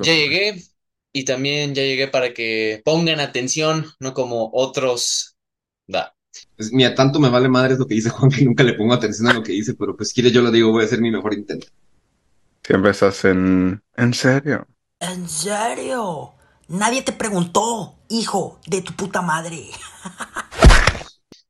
[0.00, 0.62] Ya llegué
[1.12, 5.36] y también ya llegué para que pongan atención, no como otros.
[5.86, 6.14] Da.
[6.56, 9.28] Pues, mira, tanto me vale madre lo que dice Juan que nunca le pongo atención
[9.28, 11.10] a lo que dice, pero pues si quiere yo lo digo, voy a hacer mi
[11.10, 11.66] mejor intento.
[12.64, 13.82] Siempre estás en...
[13.96, 14.66] ¿En serio?
[15.00, 16.34] ¿En serio?
[16.68, 19.66] Nadie te preguntó, hijo de tu puta madre.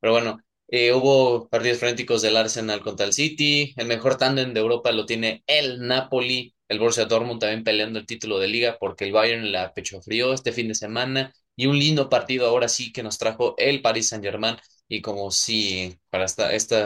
[0.00, 0.40] Pero bueno,
[0.72, 3.74] eh, hubo partidos frenéticos del Arsenal contra el City.
[3.76, 6.54] El mejor tándem de Europa lo tiene el Napoli.
[6.68, 10.32] El Borussia Dortmund también peleando el título de liga porque el Bayern la pecho frío
[10.32, 11.34] este fin de semana.
[11.56, 14.56] Y un lindo partido ahora sí que nos trajo el Paris Saint-Germain.
[14.88, 16.76] Y como si para esta, este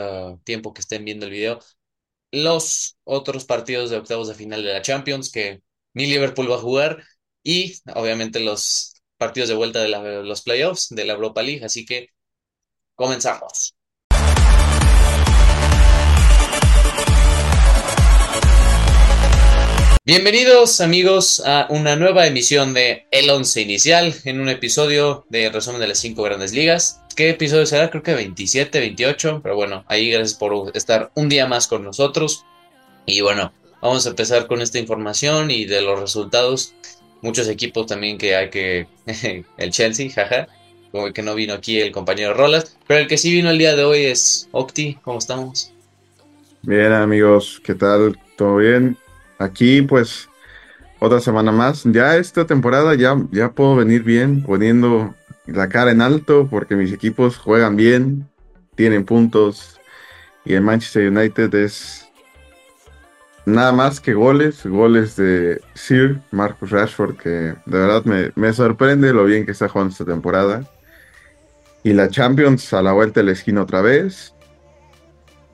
[0.43, 1.59] tiempo que estén viendo el video,
[2.31, 5.61] los otros partidos de octavos de final de la Champions que
[5.93, 7.03] ni Liverpool va a jugar
[7.43, 9.89] y obviamente los partidos de vuelta de
[10.23, 11.63] los playoffs de la Europa League.
[11.65, 12.09] Así que
[12.95, 13.76] comenzamos.
[20.07, 25.81] Bienvenidos amigos a una nueva emisión de El Once Inicial en un episodio de resumen
[25.81, 27.01] de las cinco grandes ligas.
[27.13, 27.89] ¿Qué episodio será?
[27.89, 32.45] Creo que 27, 28, pero bueno, ahí gracias por estar un día más con nosotros.
[33.05, 36.73] Y bueno, vamos a empezar con esta información y de los resultados.
[37.21, 38.87] Muchos equipos también que hay que...
[39.57, 40.47] el Chelsea, jaja,
[40.93, 43.75] como que no vino aquí el compañero Rolas, pero el que sí vino el día
[43.75, 45.73] de hoy es Octi, ¿cómo estamos?
[46.61, 48.17] Bien amigos, ¿qué tal?
[48.37, 48.97] ¿Todo bien?
[49.39, 50.29] Aquí pues
[50.99, 51.83] otra semana más.
[51.85, 56.91] Ya esta temporada ya, ya puedo venir bien, poniendo la cara en alto porque mis
[56.91, 58.27] equipos juegan bien,
[58.75, 59.79] tienen puntos
[60.45, 62.07] y el Manchester United es
[63.45, 69.13] nada más que goles, goles de Sir Marcus Rashford que de verdad me, me sorprende
[69.13, 70.63] lo bien que está jugando esta temporada.
[71.83, 74.33] Y la Champions a la vuelta de la esquina otra vez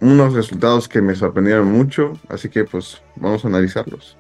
[0.04, 4.18] unos resultados que me sorprendieron mucho, así que pues vamos a analizarlos.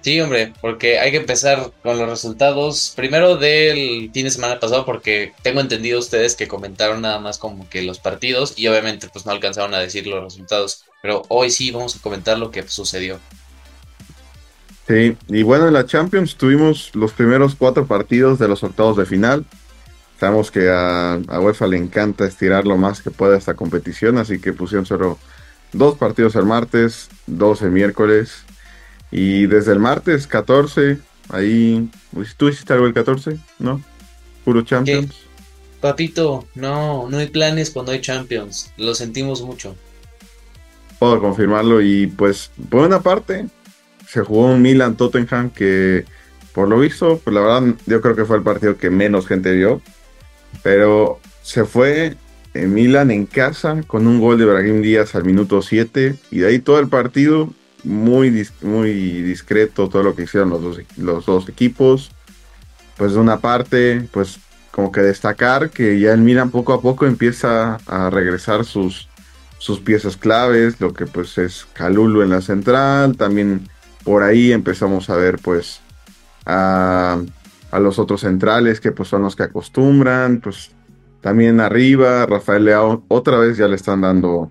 [0.00, 4.84] Sí, hombre, porque hay que empezar con los resultados primero del fin de semana pasado,
[4.84, 9.24] porque tengo entendido ustedes que comentaron nada más como que los partidos y obviamente pues
[9.26, 13.18] no alcanzaron a decir los resultados, pero hoy sí vamos a comentar lo que sucedió.
[14.88, 19.04] Sí, y bueno, en la Champions tuvimos los primeros cuatro partidos de los octavos de
[19.04, 19.44] final.
[20.18, 24.52] Sabemos que a, UEFA le encanta estirar lo más que pueda esta competición, así que
[24.52, 25.18] pusieron solo
[25.72, 28.42] dos partidos el martes, dos el miércoles.
[29.12, 30.98] Y desde el martes 14,
[31.28, 31.88] ahí.
[32.36, 33.38] ¿Tú hiciste algo el 14?
[33.60, 33.80] ¿No?
[34.44, 35.14] Puro Champions.
[35.80, 38.72] Papito, no, no hay planes cuando hay Champions.
[38.76, 39.76] Lo sentimos mucho.
[40.98, 41.80] Puedo confirmarlo.
[41.80, 43.46] Y pues, por una parte,
[44.08, 46.04] se jugó un Milan Tottenham que,
[46.52, 49.52] por lo visto, pues la verdad, yo creo que fue el partido que menos gente
[49.52, 49.80] vio.
[50.62, 52.16] Pero se fue
[52.54, 56.46] en Milan en casa con un gol de Brahim Díaz al minuto 7 y de
[56.46, 57.50] ahí todo el partido
[57.84, 58.92] muy, muy
[59.22, 62.10] discreto todo lo que hicieron los dos, los dos equipos.
[62.96, 64.40] Pues de una parte, pues
[64.72, 69.08] como que destacar que ya el Milan poco a poco empieza a regresar sus,
[69.58, 73.68] sus piezas claves, lo que pues es Calulu en la central, también
[74.04, 75.80] por ahí empezamos a ver pues
[76.46, 77.20] a
[77.70, 80.72] a los otros centrales que pues son los que acostumbran, pues
[81.20, 84.50] también arriba, Rafael Leao otra vez ya le están dando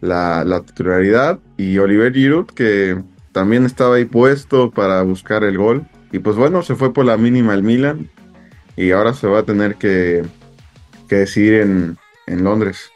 [0.00, 3.02] la, titularidad y Oliver Giroud que
[3.32, 7.16] también estaba ahí puesto para buscar el gol y pues bueno, se fue por la
[7.16, 8.10] mínima el Milan
[8.76, 10.24] y ahora se va a tener que,
[11.08, 12.90] que decidir en, en Londres.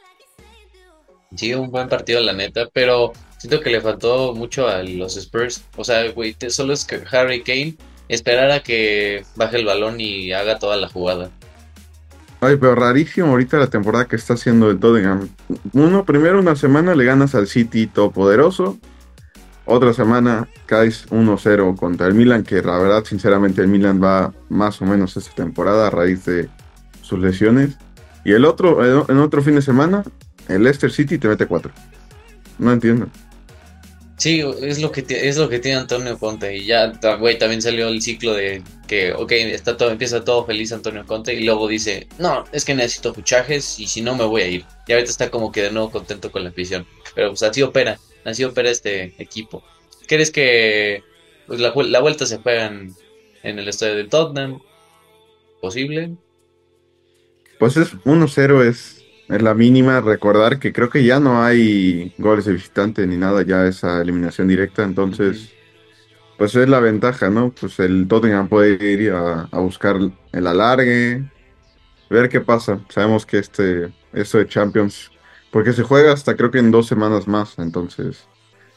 [1.36, 5.64] Sí, un buen partido la neta, pero siento que le faltó mucho a los Spurs.
[5.76, 7.76] O sea, güey, solo es que Harry Kane
[8.10, 11.30] esperar a que baje el balón y haga toda la jugada.
[12.40, 15.28] Ay, pero rarísimo ahorita la temporada que está haciendo el Tottenham.
[15.72, 18.78] Uno, primero una semana le ganas al City todopoderoso.
[19.66, 24.80] Otra semana caes 1-0 contra el Milan, que la verdad, sinceramente, el Milan va más
[24.80, 26.48] o menos esta temporada a raíz de
[27.02, 27.76] sus lesiones.
[28.24, 30.02] Y el otro, en otro fin de semana,
[30.48, 31.70] el Leicester City te mete 4.
[32.58, 33.06] No entiendo.
[34.20, 37.88] Sí, es lo que es lo que tiene Antonio Conte y ya, güey, también salió
[37.88, 42.06] el ciclo de que, ok, está todo, empieza todo feliz Antonio Conte y luego dice,
[42.18, 44.66] no, es que necesito fichajes y si no me voy a ir.
[44.86, 46.86] Y ahorita está como que de nuevo contento con la afición.
[47.14, 49.64] Pero pues así opera, así opera este equipo.
[50.06, 51.02] ¿Crees que
[51.46, 54.60] pues, la, vuelta se juega en, el estadio del Tottenham?
[55.62, 56.14] ¿Posible?
[57.58, 58.99] Pues es 1-0 es
[59.30, 60.00] es la mínima.
[60.00, 64.48] Recordar que creo que ya no hay goles de visitante ni nada, ya esa eliminación
[64.48, 64.82] directa.
[64.82, 65.52] Entonces,
[66.36, 67.52] pues es la ventaja, ¿no?
[67.52, 69.96] Pues el Tottenham puede ir a, buscar
[70.32, 71.24] el alargue,
[72.08, 72.80] ver qué pasa.
[72.88, 75.10] Sabemos que este, esto de Champions,
[75.50, 77.58] porque se juega hasta creo que en dos semanas más.
[77.58, 78.26] Entonces,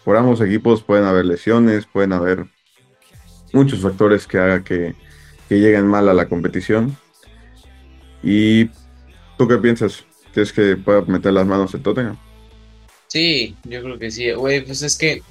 [0.03, 2.45] por ambos equipos pueden haber lesiones, pueden haber
[3.53, 4.95] muchos factores que haga que,
[5.47, 6.97] que lleguen mal a la competición.
[8.21, 8.65] ¿Y
[9.38, 10.06] tú qué piensas?
[10.33, 12.18] ¿Crees que pueda meter las manos el Tottenham?
[13.07, 14.31] Sí, yo creo que sí.
[14.31, 15.21] Güey, pues es que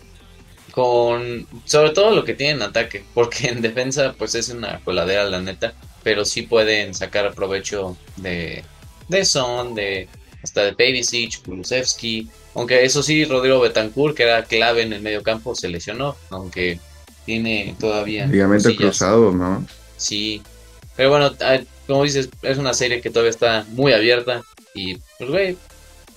[0.71, 5.25] con sobre todo lo que tienen en ataque, porque en defensa pues es una coladera
[5.25, 8.65] la neta, pero sí pueden sacar provecho de
[9.09, 10.09] de Son, de
[10.43, 15.23] hasta de Pavicic, Kulusevski, aunque eso sí Rodrigo Betancourt que era clave en el medio
[15.23, 16.81] campo se lesionó, aunque
[17.27, 19.65] tiene todavía Ligamento cruzado, ¿no?
[19.97, 20.43] Sí.
[20.97, 24.43] Pero bueno, ah, como dices, es una serie que todavía está muy abierta
[24.75, 25.59] y pues güey,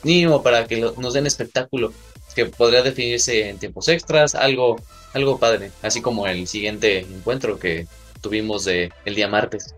[0.03, 1.93] mínimo para que nos den espectáculo
[2.35, 4.77] que podría definirse en tiempos extras, algo
[5.13, 7.87] algo padre, así como el siguiente encuentro que
[8.21, 9.73] tuvimos de el día martes.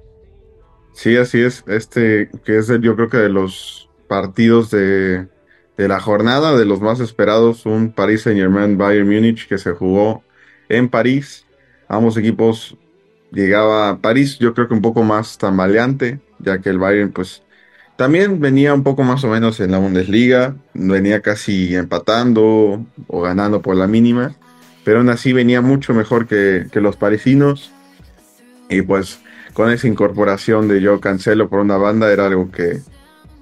[0.94, 1.64] Sí, así es.
[1.68, 5.28] Este, que es el- yo creo que de los partidos de,
[5.78, 10.24] de la jornada, de los más esperados, un Paris Saint-Germain Bayern Múnich que se jugó
[10.70, 11.46] en París.
[11.88, 12.76] Ambos equipos
[13.32, 17.44] llegaba a París, yo creo que un poco más tambaleante, ya que el Bayern, pues,
[17.98, 23.62] también venía un poco más o menos en la Bundesliga, venía casi empatando o ganando
[23.62, 24.36] por la mínima,
[24.84, 27.72] pero aún así venía mucho mejor que, los parisinos.
[28.70, 29.20] Y pues
[29.54, 32.82] con esa incorporación de Joe Cancelo por una banda era algo que,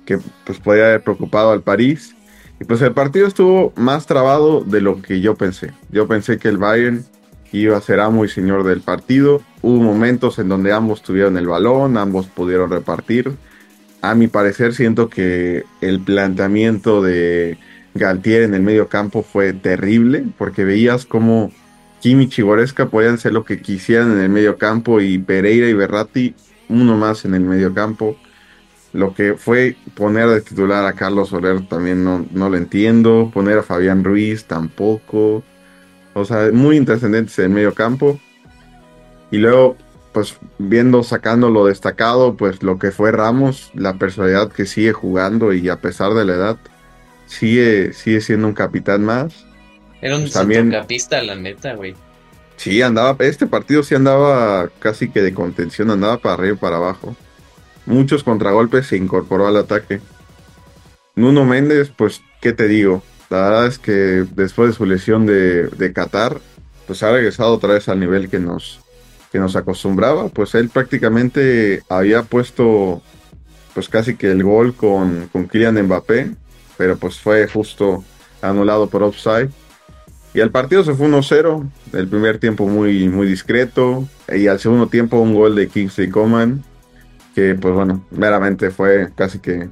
[0.06, 2.16] que pues podía haber preocupado al París.
[2.60, 5.74] Y pues el partido estuvo más trabado de lo que yo pensé.
[5.92, 7.06] Yo pensé que el Bayern
[7.52, 9.42] iba a ser amo y señor del partido.
[9.62, 13.34] Hubo momentos en donde ambos tuvieron el balón, ambos pudieron repartir.
[14.10, 17.58] A mi parecer siento que el planteamiento de
[17.96, 21.52] Galtier en el medio campo fue terrible porque veías como
[22.02, 25.74] Kimmich y Goretzka podían hacer lo que quisieran en el medio campo y Pereira y
[25.74, 26.36] Berratti
[26.70, 28.16] uno más en el medio campo.
[28.94, 33.32] Lo que fue poner de titular a Carlos Soler también no, no lo entiendo.
[33.34, 35.44] Poner a Fabián Ruiz tampoco.
[36.14, 38.20] O sea, muy intrascendentes en el medio campo.
[39.32, 39.78] Y luego,
[40.16, 45.52] pues viendo, sacando lo destacado, pues lo que fue Ramos, la personalidad que sigue jugando
[45.52, 46.58] y a pesar de la edad,
[47.26, 49.46] sigue, sigue siendo un capitán más.
[50.02, 51.98] Era un Pues centrocampista, la neta, güey.
[52.56, 56.78] Sí, andaba, este partido sí andaba casi que de contención, andaba para arriba y para
[56.78, 57.18] abajo.
[57.86, 60.02] Muchos contragolpes se incorporó al ataque.
[61.16, 63.04] Nuno Méndez, pues, ¿qué te digo?
[63.30, 66.40] La verdad es que después de su lesión de, de Qatar,
[66.88, 68.85] pues ha regresado otra vez al nivel que nos,
[69.36, 70.30] que nos acostumbraba.
[70.30, 73.02] Pues él prácticamente había puesto,
[73.74, 76.32] pues casi que el gol con, con Kylian Mbappé,
[76.78, 78.02] pero pues fue justo
[78.42, 79.50] anulado por offside.
[80.34, 81.70] Y el partido se fue 1-0.
[81.92, 84.08] El primer tiempo muy, muy discreto.
[84.34, 86.64] Y al segundo tiempo un gol de Kingsley Coman.
[87.36, 89.68] Que pues bueno, meramente fue casi que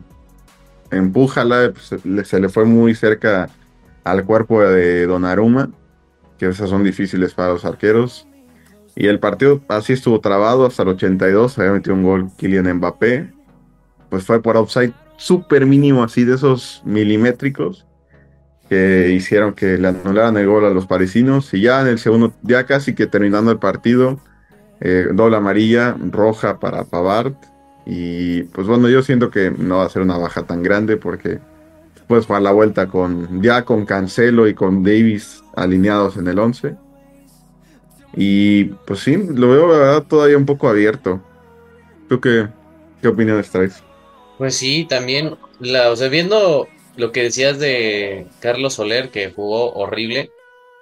[0.92, 1.72] empújala.
[1.72, 3.50] pues, se le fue muy cerca
[4.04, 5.70] al cuerpo de Donnarumma.
[6.38, 8.28] Que esas son difíciles para los arqueros.
[8.96, 11.58] Y el partido así estuvo trabado hasta el 82.
[11.58, 13.32] Había metido un gol Kylian Mbappé.
[14.10, 17.86] Pues fue por offside súper mínimo, así de esos milimétricos
[18.70, 22.34] que hicieron que le anularan el gol a los parisinos y ya en el segundo,
[22.42, 24.20] ya casi que terminando el partido,
[24.80, 27.34] eh, doble amarilla, roja para Pavard
[27.86, 31.40] y pues bueno, yo siento que no va a ser una baja tan grande porque
[32.08, 36.76] puedes jugar la vuelta con ya con Cancelo y con Davis alineados en el 11
[38.16, 41.22] y pues sí, lo veo la verdad todavía un poco abierto.
[42.10, 42.48] ¿Tú qué,
[43.02, 43.84] qué opiniones traes?
[44.38, 49.74] Pues sí, también, la, o sea, viendo lo que decías de Carlos Soler, que jugó
[49.74, 50.32] horrible,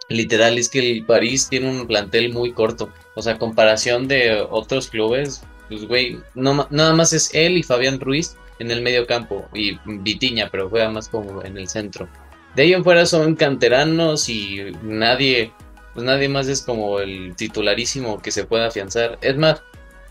[0.09, 2.89] literal es que el París tiene un plantel muy corto.
[3.15, 7.99] O sea, comparación de otros clubes, pues güey, no, nada más es él y Fabián
[7.99, 12.07] Ruiz en el medio campo y Vitiña, pero juega más como en el centro.
[12.55, 15.51] De ahí en fuera son canteranos y nadie,
[15.93, 19.17] pues nadie más es como el titularísimo que se pueda afianzar.
[19.21, 19.61] Es más,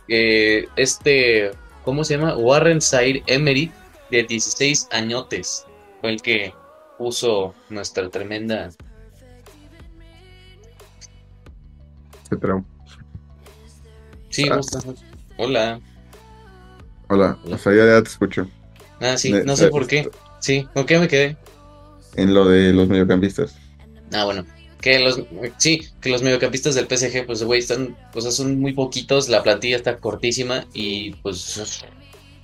[0.08, 1.52] eh, este,
[1.84, 2.37] ¿cómo se llama?
[2.37, 3.72] Warren Zaire Emery,
[4.10, 5.64] de 16 añotes,
[6.00, 6.52] fue el que
[6.99, 8.70] puso nuestra tremenda.
[12.25, 12.62] Etcétera.
[14.28, 14.60] Sí, Ah.
[15.37, 15.80] Hola.
[17.08, 18.46] Hola, o sea, ya, ya te escucho.
[19.00, 20.08] Ah, sí, no sé eh, por qué.
[20.38, 21.37] Sí, ¿con qué me quedé?
[22.14, 23.56] En lo de los mediocampistas.
[24.12, 24.44] Ah, bueno.
[24.80, 25.20] Que los,
[25.58, 29.76] sí, que los mediocampistas del PSG, pues, güey, están, sea, son muy poquitos, la plantilla
[29.76, 31.84] está cortísima y, pues,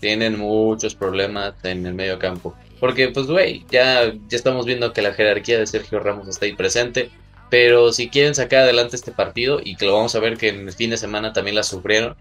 [0.00, 2.54] tienen muchos problemas en el medio campo.
[2.78, 6.54] Porque, pues, güey, ya, ya estamos viendo que la jerarquía de Sergio Ramos está ahí
[6.54, 7.10] presente,
[7.50, 10.68] pero si quieren sacar adelante este partido, y que lo vamos a ver que en
[10.68, 12.16] el fin de semana también la sufrieron,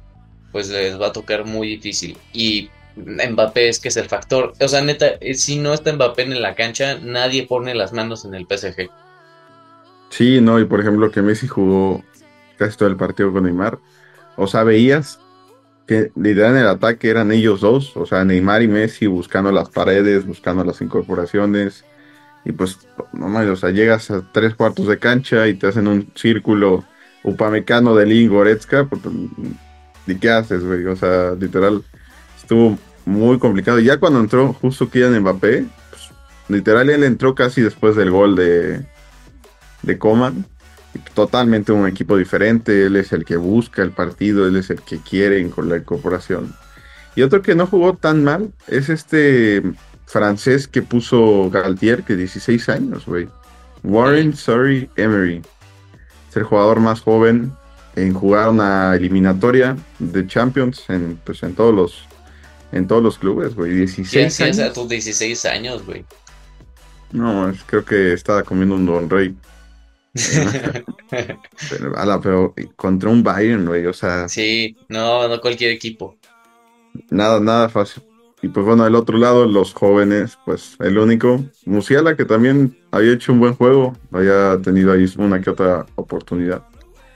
[0.52, 2.18] pues les va a tocar muy difícil.
[2.32, 4.54] Y Mbappé es que es el factor.
[4.60, 8.26] O sea, neta, eh, si no está Mbappé en la cancha, nadie pone las manos
[8.26, 8.90] en el PSG.
[10.16, 12.02] Sí, no, y por ejemplo que Messi jugó
[12.58, 13.80] casi todo el partido con Neymar.
[14.38, 15.20] O sea, veías
[15.88, 19.70] que literal en el ataque eran ellos dos, o sea, Neymar y Messi buscando las
[19.70, 21.84] paredes, buscando las incorporaciones.
[22.46, 25.86] Y pues, no mames, o sea, llegas a tres cuartos de cancha y te hacen
[25.86, 26.86] un círculo
[27.24, 28.86] upamecano de Lin Goretzka.
[28.86, 29.02] Pues,
[30.08, 30.86] ¿Y qué haces, güey?
[30.86, 31.84] O sea, literal,
[32.38, 33.80] estuvo muy complicado.
[33.80, 36.10] Ya cuando entró justo Kylian Mbappé, pues,
[36.48, 38.86] literal él entró casi después del gol de,
[39.86, 40.46] de Coman
[41.14, 45.00] totalmente un equipo diferente, él es el que busca el partido, él es el que
[45.00, 46.56] quiere con la incorporación.
[47.16, 49.64] Y otro que no jugó tan mal es este
[50.06, 53.28] francés que puso Galtier, que 16 años, güey.
[53.84, 55.42] Warren Surrey Emery.
[56.30, 57.52] Es el jugador más joven
[57.96, 62.06] en jugar una eliminatoria de Champions en, pues, en todos los
[62.72, 63.74] en todos los clubes, güey.
[63.74, 64.60] 16 años.
[64.60, 66.04] a tus 16 años, güey?
[67.14, 69.34] No, creo que estaba comiendo un Don Rey
[71.70, 74.28] pero, pero contra un Bayern, güey, o sea.
[74.30, 76.18] Sí, no, no cualquier equipo.
[77.10, 78.04] Nada, nada fácil.
[78.42, 83.14] Y pues bueno, del otro lado, los jóvenes, pues el único, Musiala, que también había
[83.14, 86.64] hecho un buen juego, había tenido ahí una que otra oportunidad.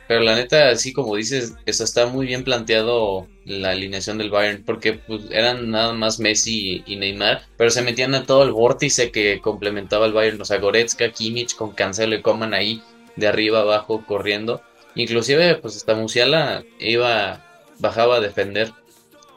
[0.09, 4.63] Pero la neta, así como dices, eso está muy bien planteado la alineación del Bayern,
[4.65, 9.11] porque pues, eran nada más Messi y Neymar, pero se metían a todo el vórtice
[9.11, 12.81] que complementaba el Bayern, o sea, Goretzka, Kimmich con Cancelo y Coman ahí
[13.17, 14.63] de arriba abajo corriendo.
[14.95, 17.45] Inclusive, pues hasta Musiala iba,
[17.77, 18.71] bajaba a defender.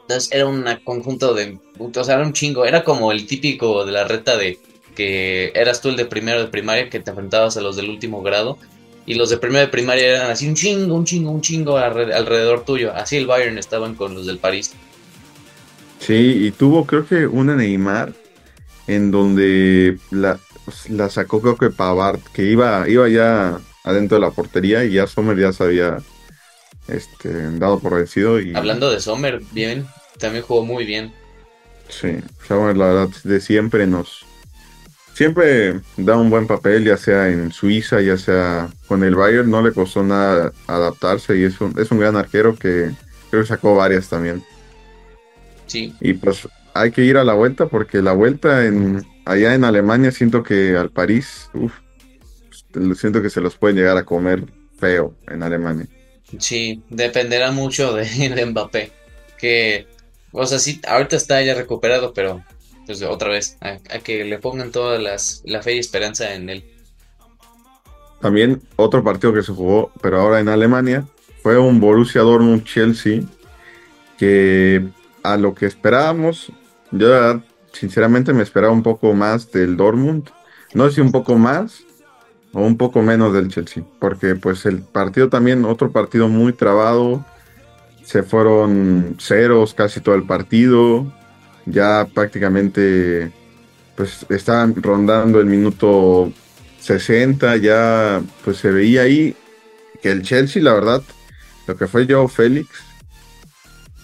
[0.01, 3.91] Entonces era un conjunto de, o sea, era un chingo, era como el típico de
[3.91, 4.57] la reta de
[4.95, 8.23] que eras tú el de primero de primaria que te enfrentabas a los del último
[8.23, 8.57] grado
[9.05, 12.63] y los de primera de primaria eran así un chingo, un chingo, un chingo alrededor
[12.63, 12.93] tuyo.
[12.93, 14.73] Así el Bayern estaban con los del París.
[15.99, 18.13] Sí, y tuvo creo que una Neymar
[18.87, 20.39] en donde la,
[20.89, 25.07] la sacó creo que Pavard, que iba, iba ya adentro de la portería y ya
[25.07, 25.97] Sommer ya se había
[26.87, 28.39] este, dado por vencido.
[28.39, 28.55] Y...
[28.55, 29.87] Hablando de Sommer, bien,
[30.19, 31.13] también jugó muy bien.
[31.89, 32.17] Sí,
[32.47, 34.25] Sommer la verdad de siempre nos,
[35.13, 39.61] siempre da un buen papel, ya sea en Suiza, ya sea con el Bayern, no
[39.61, 42.91] le costó nada adaptarse y es un, es un gran arquero que
[43.29, 44.43] creo que sacó varias también.
[45.67, 45.93] Sí.
[46.01, 50.11] Y pues hay que ir a la vuelta porque la vuelta en allá en Alemania
[50.11, 51.73] siento que al París, uff,
[52.95, 54.45] siento que se los pueden llegar a comer
[54.79, 55.87] feo en Alemania.
[56.39, 58.91] Sí, dependerá mucho de, de Mbappé,
[59.37, 59.87] que,
[60.31, 62.43] o sea, sí, ahorita está ya recuperado, pero
[62.85, 66.63] pues otra vez, a, que le pongan toda las, la fe y esperanza en él.
[68.21, 71.05] También otro partido que se jugó, pero ahora en Alemania,
[71.41, 73.21] fue un Borussia Dortmund Chelsea,
[74.17, 74.85] que
[75.23, 76.51] a lo que esperábamos,
[76.91, 77.41] yo
[77.73, 80.29] sinceramente me esperaba un poco más del Dortmund,
[80.73, 81.83] no sé si un poco más
[82.53, 87.25] o un poco menos del Chelsea, porque pues el partido también, otro partido muy trabado,
[88.03, 91.11] se fueron ceros casi todo el partido,
[91.65, 93.31] ya prácticamente
[93.95, 96.31] pues estaban rondando el minuto
[96.79, 99.35] 60, ya pues se veía ahí
[100.01, 101.01] que el Chelsea, la verdad,
[101.67, 102.69] lo que fue Joe Félix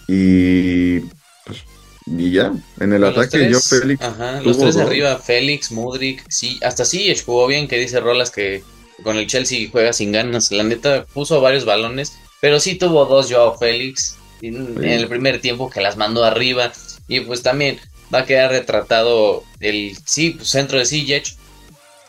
[0.08, 1.00] y
[1.44, 1.64] pues,
[2.06, 4.02] y ya, en el ataque Joe Félix.
[4.02, 8.62] Ajá, los tres arriba, Félix, Mudrik, sí, hasta sí jugó bien, que dice Rolas que
[9.02, 10.50] con el Chelsea juega sin ganas.
[10.50, 15.70] La neta puso varios balones, pero sí tuvo dos Joao Félix en el primer tiempo
[15.70, 16.72] que las mandó arriba.
[17.10, 17.78] Y pues también
[18.14, 21.36] va a quedar retratado el sí, pues, centro de Ziyech.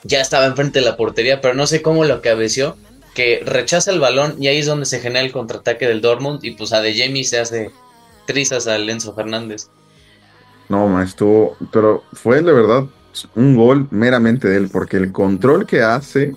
[0.03, 2.77] Ya estaba enfrente de la portería, pero no sé cómo lo cabeció.
[3.15, 6.43] Que rechaza el balón y ahí es donde se genera el contraataque del Dortmund.
[6.43, 7.71] Y pues a De Jamie se hace
[8.27, 9.69] trizas a Lenzo Fernández.
[10.69, 12.85] No, maestro, pero fue de verdad
[13.35, 16.33] un gol meramente de él, porque el control que hace,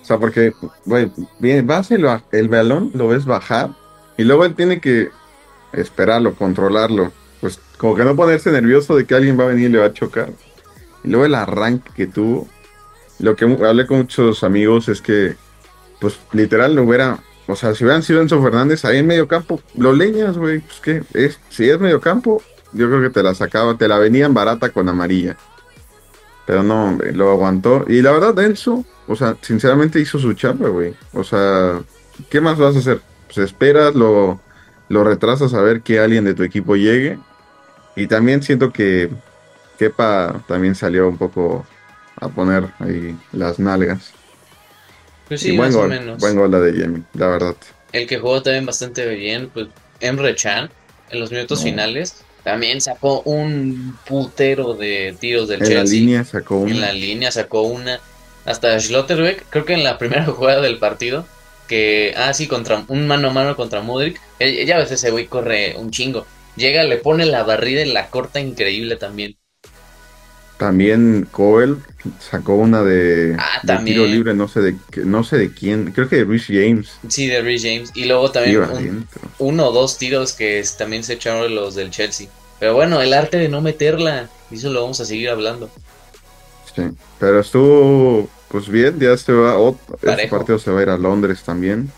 [0.00, 0.52] o sea, porque,
[0.86, 1.10] güey,
[1.62, 3.70] vas el, el balón, lo ves bajar,
[4.16, 5.10] y luego él tiene que
[5.74, 7.12] esperarlo, controlarlo
[7.82, 9.92] como que no ponerse nervioso de que alguien va a venir y le va a
[9.92, 10.30] chocar.
[11.02, 12.46] Y luego el arranque que tuvo,
[13.18, 15.34] lo que hablé con muchos amigos es que,
[16.00, 19.60] pues literal no hubiera, o sea, si hubieran sido Enzo Fernández ahí en medio campo,
[19.74, 22.40] lo leñas, güey, pues que es, si es medio campo,
[22.72, 25.36] yo creo que te la sacaba, te la venían barata con amarilla.
[26.46, 27.84] Pero no, hombre, lo aguantó.
[27.88, 30.94] Y la verdad, Enzo, o sea, sinceramente hizo su chamba, güey.
[31.14, 31.80] O sea,
[32.30, 33.00] ¿qué más vas a hacer?
[33.26, 34.40] Pues esperas, lo,
[34.88, 37.18] lo retrasas a ver que alguien de tu equipo llegue
[37.96, 39.10] y también siento que
[39.78, 41.66] Kepa también salió un poco
[42.16, 44.12] a poner ahí las nalgas.
[45.28, 46.18] Pues sí, más o menos.
[46.18, 47.56] Buen gol la de Jamie, la verdad.
[47.92, 49.68] El que jugó también bastante bien, pues
[50.00, 50.70] Emre Chan,
[51.10, 55.78] en los minutos finales, también sacó un putero de tiros del Chelsea.
[55.78, 56.70] En la línea sacó una.
[56.72, 58.00] En la línea sacó una.
[58.44, 61.24] Hasta Schlotterbeck, creo que en la primera jugada del partido,
[61.68, 64.20] que, ah, sí, contra un mano a mano contra Modric.
[64.38, 66.26] Eh, Ya ves, ese güey corre un chingo.
[66.56, 69.36] Llega, le pone la barrida y la corta increíble también.
[70.58, 71.78] También Coel
[72.20, 76.08] sacó una de, Ah, de tiro libre, no sé de no sé de quién, creo
[76.08, 76.92] que de Rich James.
[77.08, 77.90] Sí, de Rhys James.
[77.94, 81.90] Y luego también un- uno o dos tiros que es- también se echaron los del
[81.90, 82.28] Chelsea.
[82.60, 84.30] Pero bueno, el arte de no meterla.
[84.50, 85.68] Eso lo vamos a seguir hablando.
[86.74, 86.82] Sí,
[87.18, 89.56] pero estuvo pues bien, ya se va,
[90.02, 91.90] este partido se va a ir a Londres también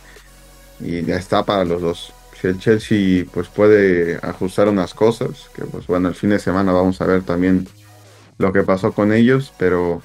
[0.80, 2.13] y ya está para los dos.
[2.44, 6.72] Si el Chelsea pues puede ajustar unas cosas, que pues bueno, el fin de semana
[6.72, 7.66] vamos a ver también
[8.36, 10.02] lo que pasó con ellos, pero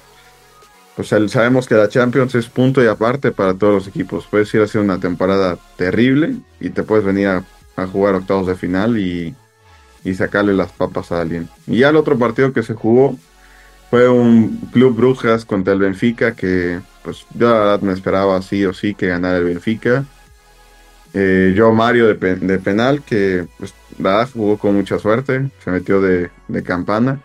[0.96, 4.26] pues sabemos que la Champions es punto y aparte para todos los equipos.
[4.30, 7.44] Puedes ir a hacer una temporada terrible y te puedes venir a,
[7.76, 9.34] a jugar octavos de final y,
[10.02, 11.46] y sacarle las papas a alguien.
[11.66, 13.18] Y ya el otro partido que se jugó
[13.90, 18.64] fue un Club Brujas contra el Benfica que pues yo la verdad me esperaba sí
[18.64, 20.06] o sí que ganara el Benfica.
[21.14, 25.50] Eh, yo Mario de, pe- de penal que pues la verdad jugó con mucha suerte,
[25.64, 27.20] se metió de, de campana.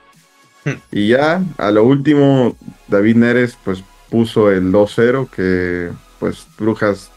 [0.63, 0.71] Hmm.
[0.91, 7.11] Y ya a lo último David Neres pues puso el 2-0 que pues Brujas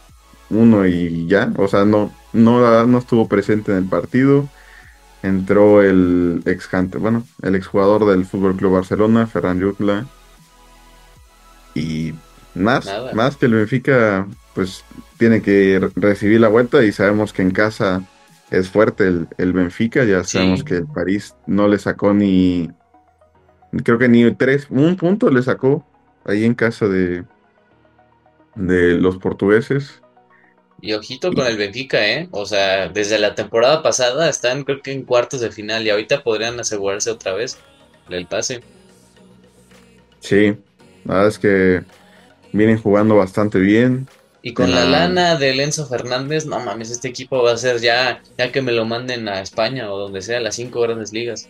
[0.49, 4.47] 1 y ya, o sea no, no, no estuvo presente en el partido
[5.21, 10.05] entró el ex bueno, el exjugador del Fútbol Club Barcelona, Ferran Jutla.
[11.75, 12.13] Y
[12.55, 13.13] más, Nada.
[13.13, 14.83] más que el Benfica, pues
[15.17, 18.03] tiene que re- recibir la vuelta y sabemos que en casa
[18.51, 20.37] es fuerte el, el Benfica, ya Sí.
[20.39, 22.69] sabemos que el París no le sacó ni,
[23.83, 25.85] creo que ni tres, un punto le sacó
[26.25, 27.25] ahí en casa de,
[28.55, 30.01] de los portugueses.
[30.81, 32.27] Y ojito con el Benfica, ¿eh?
[32.31, 36.23] O sea, desde la temporada pasada están creo que en cuartos de final y ahorita
[36.23, 37.57] podrían asegurarse otra vez
[38.09, 38.61] el pase.
[40.19, 40.57] Sí,
[41.05, 41.83] la verdad es que
[42.53, 44.07] vienen jugando bastante bien.
[44.41, 47.79] Y con la la- lana de Lenzo Fernández, no mames, este equipo va a ser
[47.81, 51.49] ya, ya que me lo manden a España o donde sea, las cinco grandes ligas.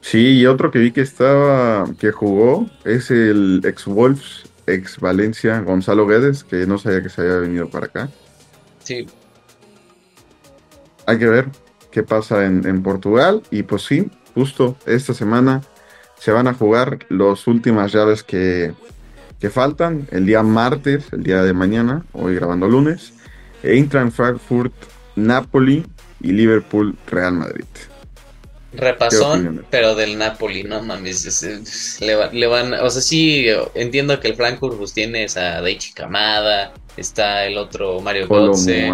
[0.00, 5.60] Sí, y otro que vi que estaba, que jugó, es el ex Wolves, ex Valencia,
[5.60, 8.10] Gonzalo Guedes, que no sabía que se había venido para acá.
[8.82, 9.06] Sí,
[11.06, 11.48] Hay que ver
[11.90, 13.42] qué pasa en, en Portugal.
[13.50, 15.62] Y pues sí, justo esta semana
[16.18, 18.74] se van a jugar las últimas llaves que,
[19.44, 20.08] que faltan.
[20.10, 23.12] El día martes, el día de mañana, hoy grabando lunes.
[23.62, 24.72] Eintracht Frankfurt,
[25.16, 25.84] Napoli
[26.22, 27.66] y Liverpool, Real Madrid.
[28.76, 33.46] repasón, pero del Napoli, no mames, es- es- le, va- le van, o sea, sí,
[33.74, 38.88] entiendo que el Frankfurt pues tienes a Daichi Kamada, está el otro Mario Götze,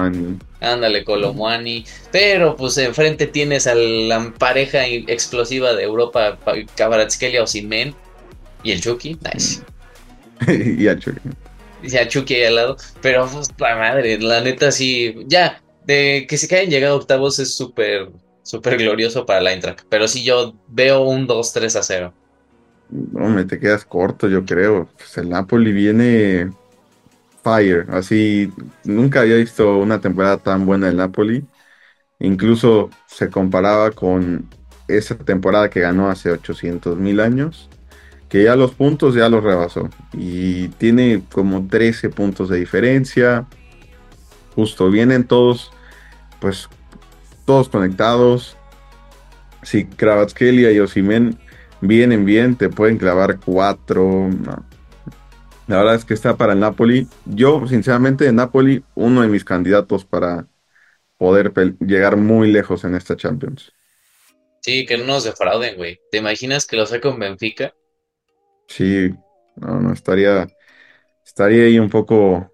[0.60, 6.36] ándale Colomwani, pero pues enfrente tienes a la pareja explosiva de Europa,
[6.76, 7.94] Kvaratskhelia Osimhen
[8.62, 9.62] y el Chucky, nice.
[10.79, 11.31] y a Chucky.
[11.83, 16.26] Y a Chucky ahí al lado, pero pues la madre, la neta sí, ya, de
[16.29, 18.11] que se hayan llegado a octavos es súper,
[18.42, 22.14] súper glorioso para la Eintracht, pero sí yo veo un 2-3 a 0.
[22.90, 24.88] No, me te quedas corto, yo creo.
[24.96, 26.50] Pues el Napoli viene
[27.42, 28.53] fire, así
[28.85, 31.44] nunca había visto una temporada tan buena del Napoli.
[32.18, 34.48] Incluso se comparaba con
[34.88, 37.70] esa temporada que ganó hace 800 mil años,
[38.30, 43.46] que ya los puntos ya los rebasó y tiene como 13 puntos de diferencia.
[44.54, 45.72] Justo vienen todos,
[46.40, 46.68] pues
[47.44, 48.56] todos conectados.
[49.62, 51.38] Si Kvaratskhelia y Osimhen
[51.80, 54.30] vienen bien, te pueden clavar cuatro.
[54.30, 54.64] no.
[55.66, 57.06] La verdad es que está para el Napoli.
[57.26, 60.46] Yo, sinceramente, de Napoli, uno de mis candidatos para
[61.16, 63.72] poder llegar muy lejos en esta Champions.
[64.62, 66.00] Sí, que no nos defrauden, güey.
[66.10, 67.72] ¿Te imaginas que lo saca con Benfica?
[68.70, 69.12] Sí,
[69.56, 70.46] no, no, estaría,
[71.26, 72.52] estaría ahí un poco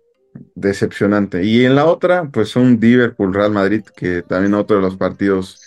[0.54, 1.44] decepcionante.
[1.44, 5.60] Y en la otra, pues un Liverpool Real Madrid, que también otro de los partidos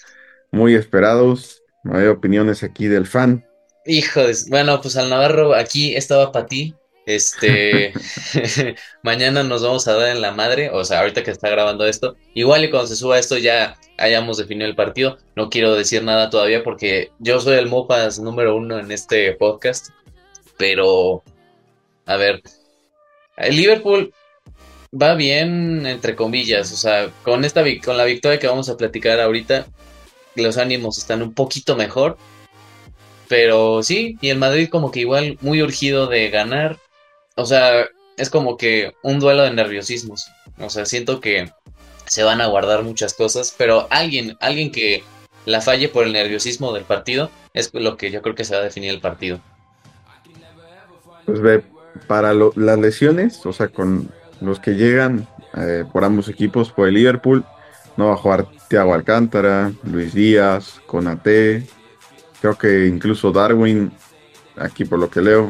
[0.51, 1.63] muy esperados.
[1.83, 3.45] Hay opiniones aquí del fan.
[3.85, 4.35] Hijo de...
[4.49, 6.75] Bueno, pues al Navarro aquí estaba para ti.
[7.05, 7.93] Este,
[9.03, 12.15] mañana nos vamos a dar en la madre, o sea, ahorita que está grabando esto,
[12.35, 16.29] igual y cuando se suba esto ya hayamos definido el partido, no quiero decir nada
[16.29, 19.89] todavía porque yo soy el Mopas número uno en este podcast,
[20.59, 21.23] pero,
[22.05, 22.43] a ver,
[23.37, 24.13] el Liverpool
[24.93, 29.21] va bien, entre comillas, o sea, con esta, con la victoria que vamos a platicar
[29.21, 29.67] ahorita,
[30.35, 32.17] los ánimos están un poquito mejor,
[33.29, 36.77] pero sí, y el Madrid como que igual muy urgido de ganar.
[37.35, 37.85] O sea,
[38.17, 40.29] es como que un duelo de nerviosismos.
[40.57, 41.49] O sea, siento que
[42.05, 45.03] se van a guardar muchas cosas, pero alguien, alguien que
[45.45, 48.61] la falle por el nerviosismo del partido es lo que yo creo que se va
[48.61, 49.39] a definir el partido.
[51.29, 51.63] Pues ve,
[52.07, 54.09] para lo- las lesiones, o sea, con
[54.41, 56.71] los que llegan eh, por ambos equipos.
[56.71, 57.43] Por el Liverpool
[57.97, 61.65] no va a jugar Thiago Alcántara, Luis Díaz, Conate.
[62.41, 63.91] Creo que incluso Darwin,
[64.55, 65.49] aquí por lo que leo,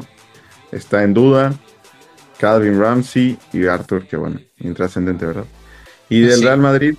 [0.71, 1.53] está en duda.
[2.39, 5.43] Calvin Ramsey y Arthur, que bueno, intrascendente, ¿verdad?
[6.07, 6.45] Y del Sí.
[6.45, 6.95] Real Madrid,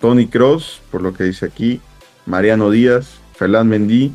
[0.00, 1.80] Tony Cross, por lo que dice aquí,
[2.26, 4.14] Mariano Díaz, Ferland Mendy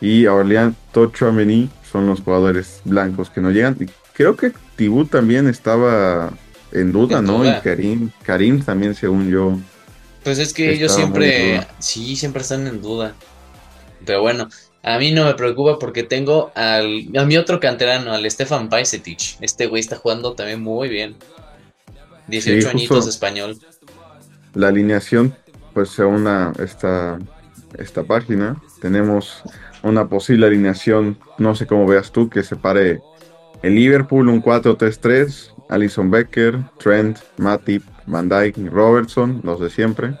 [0.00, 3.76] y Aurelian Tochouameni son los jugadores blancos que no llegan.
[3.78, 6.32] Y creo que Tibú también estaba
[6.72, 7.38] en duda, En ¿no?
[7.38, 7.58] duda.
[7.58, 9.56] Y Karim, Karim también, según yo.
[10.24, 13.14] Pues es que ellos siempre, sí, siempre están en duda.
[14.04, 14.48] Pero bueno,
[14.82, 19.36] a mí no me preocupa porque tengo al, a mi otro canterano, al Stefan Bajcetic.
[19.40, 21.14] Este güey está jugando también muy bien.
[22.26, 23.56] 18 Sí, añitos español.
[24.54, 25.32] La alineación,
[25.74, 27.20] pues según la- esta,
[27.78, 29.42] esta página, tenemos
[29.84, 33.00] una posible alineación, no sé cómo veas tú, que separe
[33.62, 40.14] el Liverpool un 4-3-3, Alison Becker, Trent, Matip, Van Dijk, Robertson, los de siempre.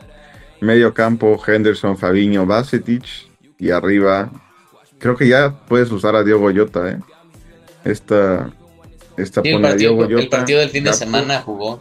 [0.60, 3.04] Medio campo, Henderson, Fabinho, Bacetic.
[3.58, 4.30] Y arriba,
[4.98, 6.98] creo que ya puedes usar a Diogo Jota, ¿eh?
[7.84, 8.50] Esta,
[9.16, 11.80] esta Sí, el partido, Diogo el partido del fin de semana jugó.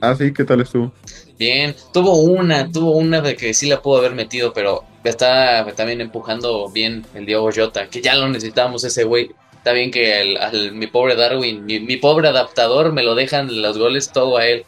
[0.00, 0.92] Ah, sí, ¿qué tal estuvo?
[1.38, 6.00] Bien, tuvo una, tuvo una de que sí la pudo haber metido, pero está también
[6.00, 9.30] empujando bien el Diogo Jota, que ya lo necesitábamos ese güey.
[9.54, 13.60] Está bien que el- al- mi pobre Darwin, mi, mi pobre adaptador, me lo dejan
[13.62, 14.64] los goles todo a él.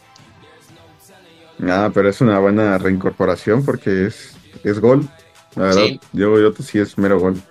[1.67, 5.07] Ah, pero es una buena reincorporación porque es, es gol.
[5.55, 5.99] La verdad, Sí.
[6.11, 7.41] Diogo Jota sí es mero gol.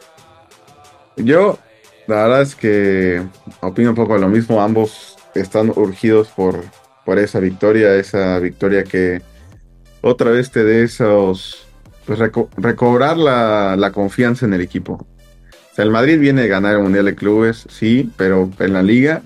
[1.16, 1.58] Yo,
[2.06, 3.22] la verdad es que
[3.60, 4.60] opino un poco lo mismo.
[4.60, 6.64] Ambos están urgidos por,
[7.04, 9.22] por esa victoria, esa victoria que
[10.00, 11.66] otra vez te dé esos.
[12.06, 14.94] Pues reco- recobrar la, la confianza en el equipo.
[14.94, 18.82] O sea, el Madrid viene a ganar el Mundial de Clubes, sí, pero en la
[18.82, 19.22] liga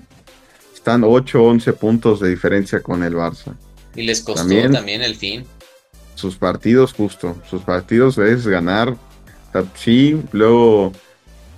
[0.73, 3.53] están 8 11 puntos de diferencia con el Barça
[3.95, 4.71] Y les costó También.
[4.71, 5.43] también, el fin.
[6.13, 8.95] sus partidos justo, sus partidos es ganar,
[9.53, 10.91] o sí, luego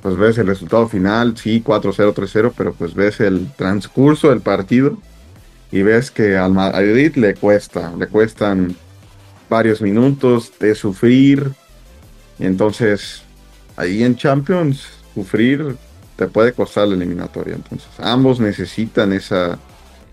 [0.01, 4.97] pues ves el resultado final, sí, 4-0, 3-0, pero pues ves el transcurso del partido
[5.71, 8.75] y ves que al Madrid le cuesta, le cuestan
[9.49, 11.51] varios minutos de sufrir
[12.37, 13.23] y entonces
[13.75, 15.75] ahí en Champions sufrir
[16.15, 19.59] te puede costar la eliminatoria, entonces ambos necesitan esa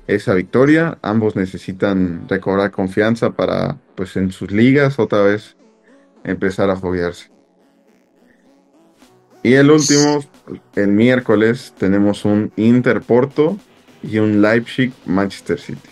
[0.06, 0.98] esa victoria.
[1.02, 5.56] Ambos necesitan recobrar confianza para, pues, en sus ligas otra vez
[6.24, 7.30] empezar a foguearse.
[9.42, 10.24] Y el último,
[10.74, 13.56] el miércoles, tenemos un Inter Porto
[14.08, 15.88] y un Leipzig Manchester City.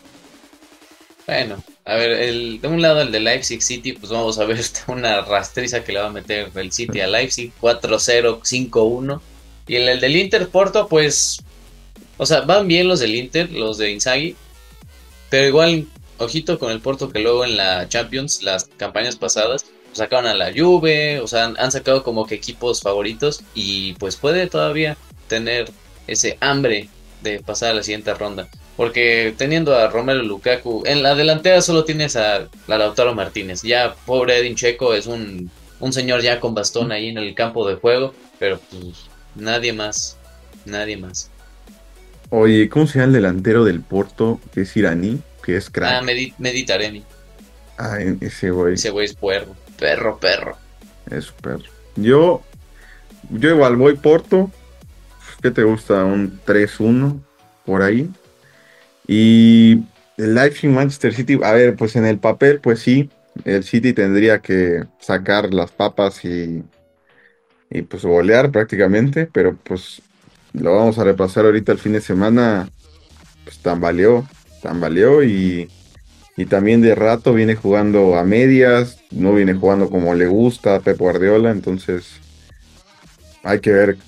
[1.27, 4.61] Bueno, a ver, el, de un lado el de Leipzig City, pues vamos a ver
[4.89, 9.21] una rastriza que le va a meter el City a Leipzig, 4-0, 5-1.
[9.67, 11.39] Y el, el del Inter Porto, pues,
[12.19, 14.37] o sea, van bien los del Inter, los de Inzaghi,
[15.31, 15.87] pero igual,
[16.19, 20.35] ojito con el Porto que luego en la Champions, las campañas pasadas, pues, sacaron a
[20.35, 24.97] la Juve, o sea, han sacado como que equipos favoritos y pues puede todavía
[25.29, 25.71] tener
[26.07, 26.89] ese hambre
[27.25, 28.47] de pasar a la siguiente ronda.
[28.77, 33.63] Porque teniendo a Romero Lukaku, en la delantera solo tienes a, a Lautaro Martínez.
[33.63, 37.69] Ya pobre Edin Checo es un, un señor ya con bastón ahí en el campo
[37.69, 40.17] de juego, pero pues nadie más,
[40.65, 41.31] nadie más.
[42.31, 44.41] Oye, ¿cómo se llama el delantero del Porto?
[44.53, 46.03] Que es iraní, que es Ah, crack.
[46.05, 47.03] Medi- Meditaremi,
[47.79, 50.57] Ah, ese güey ese güey es perro, perro, perro.
[51.11, 51.59] es super.
[51.97, 52.43] Yo,
[53.31, 54.51] yo igual voy Porto.
[55.45, 56.07] ¿Qué te gusta?
[56.07, 57.21] Un 3-1
[57.67, 58.11] por ahí.
[59.07, 59.83] Y
[60.17, 63.11] el Leipzig Manchester City, a ver, pues en el papel, pues sí,
[63.45, 66.65] el City tendría que sacar las papas y,
[67.69, 70.01] y pues golear prácticamente, pero pues
[70.55, 72.71] lo vamos a repasar ahorita el fin de semana,
[73.45, 74.27] pues tambaleó,
[74.63, 75.69] tambaleó y,
[76.39, 80.81] y también de rato viene jugando a medias, no viene jugando como le gusta a
[80.81, 82.19] Pep Guardiola, entonces
[83.43, 83.99] hay que ver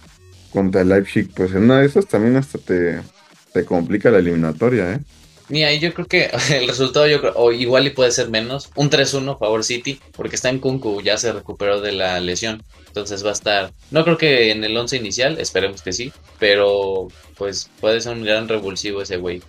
[0.56, 3.02] contra el Leipzig, pues en una de esas también hasta te,
[3.52, 5.00] te complica la eliminatoria, ¿eh?
[5.48, 8.88] Mira, yo creo que el resultado, yo creo, o igual y puede ser menos, un
[8.90, 13.30] 3-1 favor City, porque está en Kunku, ya se recuperó de la lesión, entonces va
[13.30, 18.00] a estar, no creo que en el 11 inicial, esperemos que sí, pero pues puede
[18.00, 19.42] ser un gran revulsivo ese güey,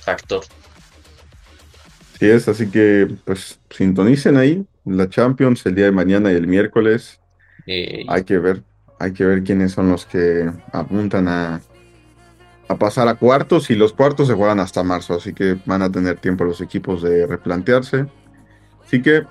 [0.00, 0.44] factor.
[2.18, 6.46] Sí es, así que pues sintonicen ahí la Champions el día de mañana y el
[6.46, 7.20] miércoles.
[7.66, 8.64] Eh, Hay que ver,
[8.98, 11.60] hay que ver quiénes son los que apuntan a,
[12.68, 15.90] a pasar a cuartos y los cuartos se juegan hasta marzo, así que van a
[15.90, 18.06] tener tiempo los equipos de replantearse.
[18.84, 19.24] Así que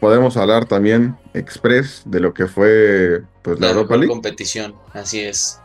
[0.00, 4.08] podemos hablar también express de lo que fue pues la la Europa League.
[4.08, 5.60] competición, así es.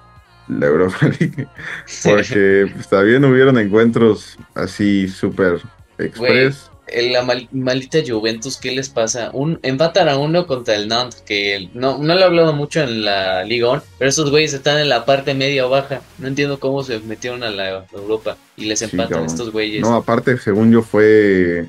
[0.47, 1.47] la Europa League.
[2.03, 5.61] Porque pues, también hubieron encuentros así súper
[5.97, 6.69] express.
[6.91, 9.29] La mal- maldita Juventus, ¿qué les pasa?
[9.33, 13.03] Un, empatan a uno contra el Nantes, que no, no lo he hablado mucho en
[13.05, 16.01] la Liga 1, pero esos güeyes están en la parte media o baja.
[16.19, 19.81] No entiendo cómo se metieron a la Europa y les empatan estos güeyes.
[19.81, 21.67] No, aparte, según yo, fue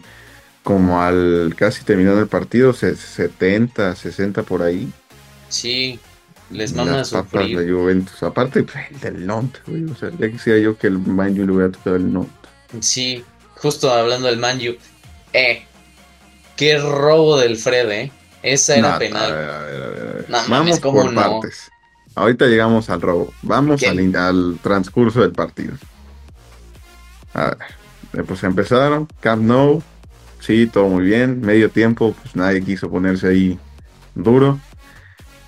[0.62, 4.88] como al casi terminando el partido, se- 70, 60 por ahí.
[5.48, 5.98] Sí,
[6.50, 7.58] les mama las papas sufrir.
[7.58, 8.22] de Juventus.
[8.22, 9.84] Aparte, el del Nantes, güey.
[9.84, 12.32] O sea, ya quisiera yo que el Man U le hubiera tocado el Nantes.
[12.80, 13.22] Sí,
[13.56, 14.74] justo hablando del Manju.
[15.34, 15.62] Eh,
[16.56, 18.12] qué robo del Fred, eh.
[18.42, 19.32] Esa era penal.
[19.32, 21.20] A ver, a ver, a ver, mames, Vamos ¿cómo por no?
[21.20, 21.70] partes.
[22.14, 23.32] Ahorita llegamos al robo.
[23.42, 25.74] Vamos al, al transcurso del partido.
[27.32, 27.58] A ver.
[28.12, 29.08] eh, Pues empezaron.
[29.20, 29.82] Camp Nou.
[30.40, 31.40] Sí, todo muy bien.
[31.40, 33.58] Medio tiempo, pues nadie quiso ponerse ahí
[34.14, 34.60] duro.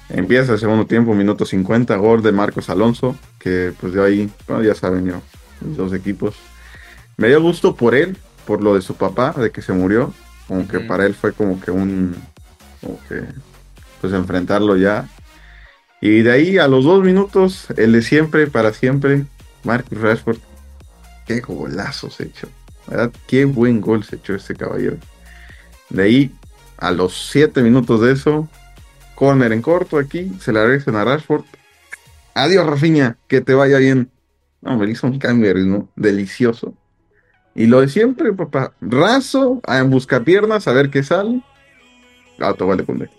[0.08, 4.62] Empieza el segundo tiempo, minuto 50, gol de Marcos Alonso, que pues de ahí, bueno,
[4.62, 5.20] ya saben yo,
[5.60, 6.36] los dos equipos.
[7.16, 10.14] Me dio gusto por él, por lo de su papá, de que se murió,
[10.48, 12.14] como que para él fue como que un,
[12.80, 13.22] como que,
[14.00, 15.08] pues enfrentarlo ya.
[16.00, 19.24] Y de ahí a los dos minutos, el de siempre, para siempre,
[19.64, 20.38] Marcus Rashford,
[21.26, 22.48] qué golazo se echó,
[22.86, 23.10] ¿verdad?
[23.26, 24.98] Qué buen gol se echó este caballero.
[25.90, 26.34] De ahí,
[26.78, 28.48] a los siete minutos de eso,
[29.14, 31.44] corner en corto aquí, se la regresan a Rashford.
[32.34, 34.10] Adiós, Rafinha, que te vaya bien.
[34.60, 36.74] No, me hizo un cambio ritmo delicioso.
[37.56, 41.40] Y lo de siempre, papá, raso, a buscar piernas, a ver qué sale.
[42.38, 43.10] Autogol de Koundé.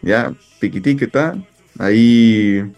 [0.00, 1.36] Ya, piquití está.
[1.78, 2.72] Ahí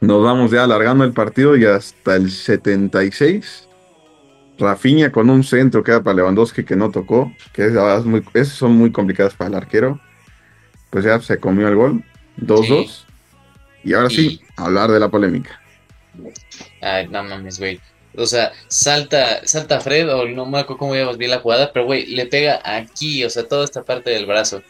[0.00, 3.66] nos vamos ya alargando el partido y hasta el 76.
[4.58, 8.00] Rafinha con un centro que era para Lewandowski que no tocó, que es, la verdad
[8.00, 9.98] es muy, esas son muy complicadas para el arquero.
[10.90, 12.04] Pues ya se comió el gol,
[12.36, 13.04] 2-2.
[13.84, 15.58] Y ahora sí, hablar de la polémica.
[16.82, 17.80] Ay, no mames, güey.
[18.16, 21.86] O sea, salta, salta Fred, o no me acuerdo cómo llevas bien la jugada, pero
[21.86, 24.62] güey, le pega aquí, o sea, toda esta parte del brazo.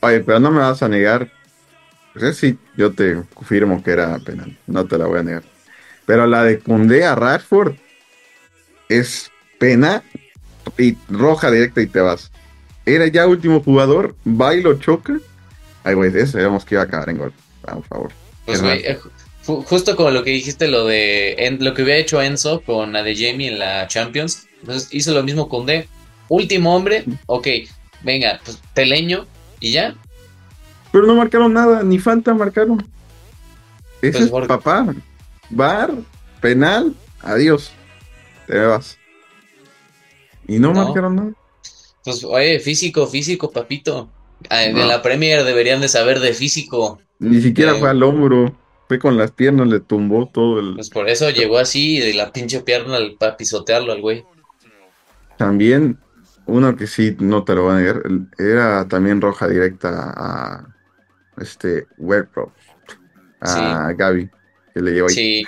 [0.00, 1.30] Oye, pero no me vas a negar.
[2.12, 5.42] Pues es sí, yo te confirmo que era penal, no te la voy a negar.
[6.06, 7.74] Pero la de Cundé a Rashford
[8.88, 10.02] es pena
[10.76, 12.32] y roja directa y te vas.
[12.86, 15.18] Era ya último jugador, va y lo choca.
[15.84, 17.32] Ay, güey, de eso sabíamos que iba a acabar en gol.
[17.62, 18.12] Por favor.
[18.46, 18.82] Pues, güey,
[19.66, 23.02] justo como lo que dijiste, lo de En- lo que hubiera hecho Enzo con la
[23.02, 25.88] de Jamie en la Champions, entonces hizo lo mismo con D.
[26.28, 27.46] Último hombre, ok,
[28.02, 29.26] venga, pues teleño
[29.60, 29.94] y ya.
[30.92, 32.86] Pero no marcaron nada, ni falta marcaron.
[34.02, 34.94] Ese Pues es por- papá.
[35.50, 35.92] Bar,
[36.40, 37.72] penal, adiós.
[38.46, 38.96] Te vas.
[40.48, 40.84] Y no, No.
[40.84, 41.32] marcaron nada.
[42.04, 44.10] Pues, oye, físico, físico, papito.
[44.48, 44.86] Ah, De No.
[44.86, 46.98] la Premier deberían de saber de físico.
[47.18, 48.56] Ni siquiera Eh, fue al hombro.
[48.90, 50.74] Fue con las piernas, le tumbó todo el.
[50.74, 54.24] Pues por eso llegó así, de la pinche pierna al- para pisotearlo al güey.
[55.38, 55.96] También,
[56.46, 58.02] uno que sí, no te lo voy a negar,
[58.36, 60.74] era también roja directa a
[61.40, 62.52] este Werpro,
[63.40, 64.28] a Gaby,
[64.74, 65.14] que le llevó ahí.
[65.14, 65.46] Sí.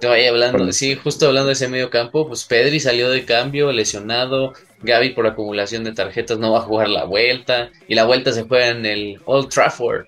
[0.00, 3.72] Vaya hablando, Con- sí, justo hablando de ese medio campo, pues Pedri salió de cambio,
[3.72, 4.52] lesionado,
[4.84, 8.44] Gaby por acumulación de tarjetas no va a jugar la vuelta, y la vuelta se
[8.44, 10.06] juega en el Old Trafford.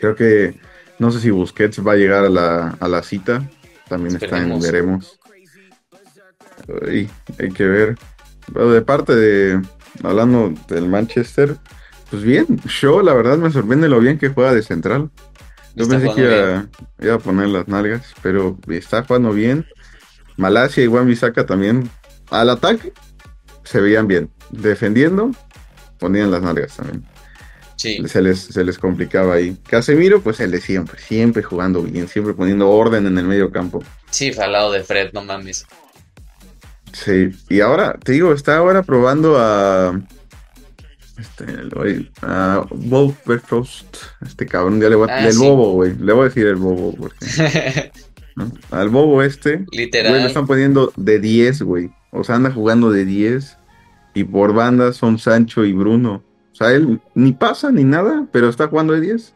[0.00, 0.58] Creo que,
[1.00, 3.42] no sé si Busquets va a llegar a la, a la cita,
[3.88, 5.18] también está en veremos.
[6.86, 7.96] Ay, hay que ver.
[8.52, 9.62] Pero de parte de,
[10.04, 11.56] hablando del Manchester,
[12.10, 15.10] pues bien, Shaw la verdad me sorprende lo bien que juega de central.
[15.74, 16.68] Yo Está pensé que iba,
[17.00, 19.66] iba a poner las nalgas, pero está jugando bien.
[20.36, 21.88] Malasia y Wan Bissaka también.
[22.30, 22.92] Al ataque
[23.64, 24.30] se veían bien.
[24.50, 25.30] Defendiendo,
[25.98, 27.06] ponían las nalgas también.
[27.80, 29.56] Sí, Se les, se les complicaba ahí.
[29.66, 33.82] Casemiro, pues el de siempre, siempre jugando bien, siempre poniendo orden en el medio campo.
[34.10, 35.64] sí, fue al lado de Fred, no mames.
[36.92, 39.98] Sí, y ahora, te digo, está ahora probando a.
[41.16, 41.44] Este,
[42.20, 42.66] a
[44.26, 45.14] este cabrón, ya le voy a.
[45.14, 45.38] Ah, el sí.
[45.38, 45.96] bobo, güey.
[45.96, 47.16] Le voy a decir el bobo, porque.
[48.36, 48.52] ¿no?
[48.72, 50.26] Al bobo este, güey, le Literal.
[50.26, 51.90] están poniendo de 10, güey.
[52.10, 53.56] O sea, anda jugando de 10.
[54.12, 56.22] Y por banda son Sancho y Bruno.
[56.60, 59.32] O sea, él ni pasa ni nada, pero está jugando de 10.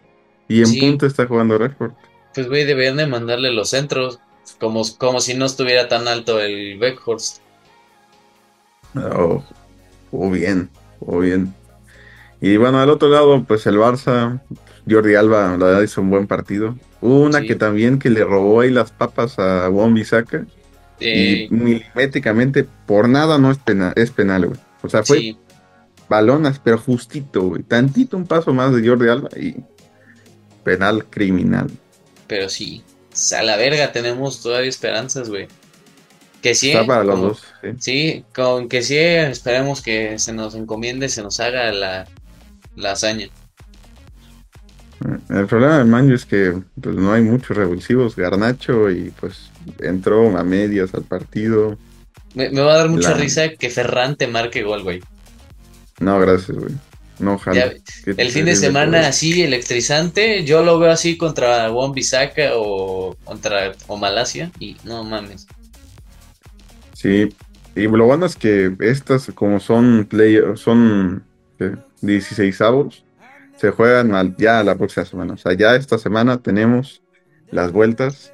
[0.46, 0.80] Y en Sí.
[0.80, 1.92] punto está jugando Rashford.
[2.34, 4.18] Pues güey, deberían de mandarle los centros,
[4.60, 7.38] como, como si no estuviera tan alto el Beckhorst.
[8.96, 9.42] Oh,
[10.10, 10.68] jugó bien,
[11.00, 11.54] jugó bien.
[12.40, 14.40] Y bueno, al otro lado, pues el Barça,
[14.88, 16.76] Jordi Alba, la verdad hizo un buen partido.
[17.00, 17.46] Hubo una Sí.
[17.46, 20.44] que también que le robó ahí las papas a Juan Bisaca.
[21.00, 24.60] Eh, y milimétricamente, por nada no es penal, es penal, güey.
[24.82, 25.36] O sea, fue sí,
[26.08, 27.62] balonas, pero justito, güey.
[27.62, 29.56] Tantito un paso más de Jordi Alba y
[30.62, 31.70] penal criminal.
[32.26, 32.82] Pero sí,
[33.36, 35.48] a la verga tenemos todavía esperanzas, güey.
[36.42, 36.72] Que sí.
[36.72, 37.42] Está para los dos.
[37.62, 37.68] sí.
[37.78, 42.06] Sí, con que sí, esperemos que se nos encomiende, se nos haga la,
[42.76, 43.28] la hazaña.
[45.28, 48.16] El problema del Manju es que pues, no hay muchos revulsivos.
[48.16, 51.76] Garnacho y pues entró a medias al partido.
[52.34, 55.02] Me, me va a dar mucha La- risa que Ferran te marque gol, güey.
[56.04, 56.74] No, gracias, güey.
[57.18, 57.72] No, ojalá.
[58.04, 63.16] Ya, El fin de semana así electrizante, yo lo veo así contra Won Bisaka o
[63.24, 65.46] contra o Malasia y no mames.
[66.92, 67.28] Sí,
[67.76, 71.24] y lo bueno es que estas, como son play, son
[71.58, 71.72] ¿qué?
[72.00, 73.04] 16 avos,
[73.56, 75.34] se juegan al- ya la próxima semana.
[75.34, 77.02] O sea, ya esta semana tenemos
[77.50, 78.32] las vueltas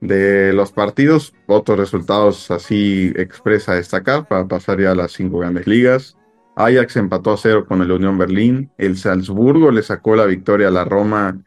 [0.00, 5.66] de los partidos, otros resultados así expresa destacar para pasar ya a las cinco grandes
[5.66, 6.16] ligas.
[6.58, 8.70] Ajax empató a cero con el Unión Berlín.
[8.78, 11.40] El Salzburgo le sacó la victoria a la Roma,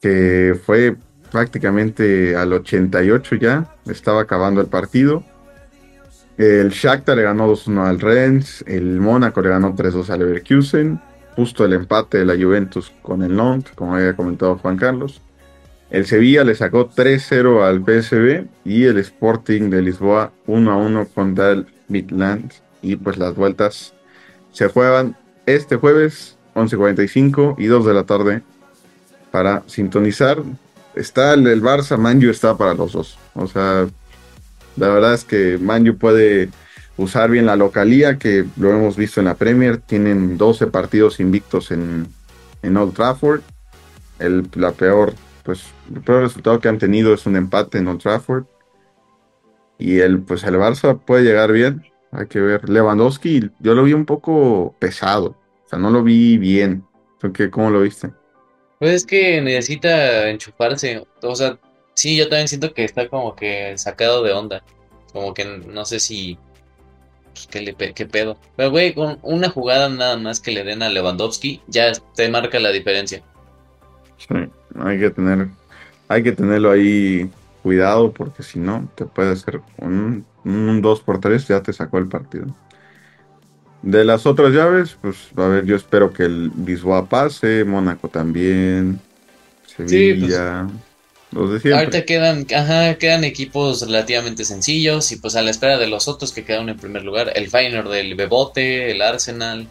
[0.00, 0.96] que fue
[1.30, 3.76] prácticamente al 88 ya.
[3.86, 5.22] Estaba acabando el partido.
[6.36, 8.64] El Shakhtar le ganó 2-1 al Rennes.
[8.66, 11.00] El Mónaco le ganó 3-2 al Leverkusen.
[11.36, 15.22] Justo el empate de la Juventus con el Nantes, como había comentado Juan Carlos.
[15.90, 21.66] El Sevilla le sacó 3-0 al PSV y el Sporting de Lisboa 1-1 contra el
[21.86, 22.52] Midland.
[22.82, 23.94] Y pues las vueltas
[24.52, 25.16] se juegan
[25.46, 28.42] este jueves 11.45 y 2 de la tarde
[29.30, 30.42] para sintonizar.
[30.94, 33.18] Está el, Barça, Manju está para los dos.
[33.34, 33.86] O sea,
[34.76, 36.50] la verdad es que Manju puede
[36.96, 39.78] usar bien la localía, que lo hemos visto en la Premier.
[39.78, 42.06] Tienen 12 partidos invictos en,
[42.62, 43.40] en Old Trafford.
[44.18, 45.14] El, la peor,
[45.44, 48.44] pues, el peor resultado que han tenido es un empate en Old Trafford.
[49.78, 51.82] Y el, pues el Barça puede llegar bien.
[52.12, 52.68] Hay que ver.
[52.68, 55.36] Lewandowski, yo lo vi un poco pesado.
[55.64, 56.84] O sea, no lo vi bien.
[57.18, 58.10] ¿Tú qué- ¿Cómo lo viste?
[58.78, 61.06] Pues es que necesita enchufarse.
[61.22, 61.58] O sea,
[61.94, 64.62] sí, yo también siento que está como que sacado de onda.
[65.12, 66.38] Como que no sé si.
[67.32, 68.36] Pues, ¿qué, le, pe- qué pedo?
[68.56, 72.58] Pero, güey, con una jugada nada más que le den a Lewandowski, ya te marca
[72.58, 73.22] la diferencia.
[74.18, 74.34] Sí,
[74.78, 75.48] hay que tener,
[76.08, 77.30] hay que tenerlo ahí
[77.62, 81.98] cuidado porque si no te puede hacer un, un 2 por 3 ya te sacó
[81.98, 82.46] el partido.
[83.82, 89.00] De las otras llaves, pues a ver, yo espero que el Lisboa pase, Mónaco también,
[89.66, 90.68] Sevilla,
[91.32, 91.78] los de siempre.
[91.80, 96.32] Ahorita quedan, ajá, quedan equipos relativamente sencillos y pues a la espera de los otros
[96.32, 99.66] que quedaron en primer lugar, el Feyenoord del Bebote, el Arsenal.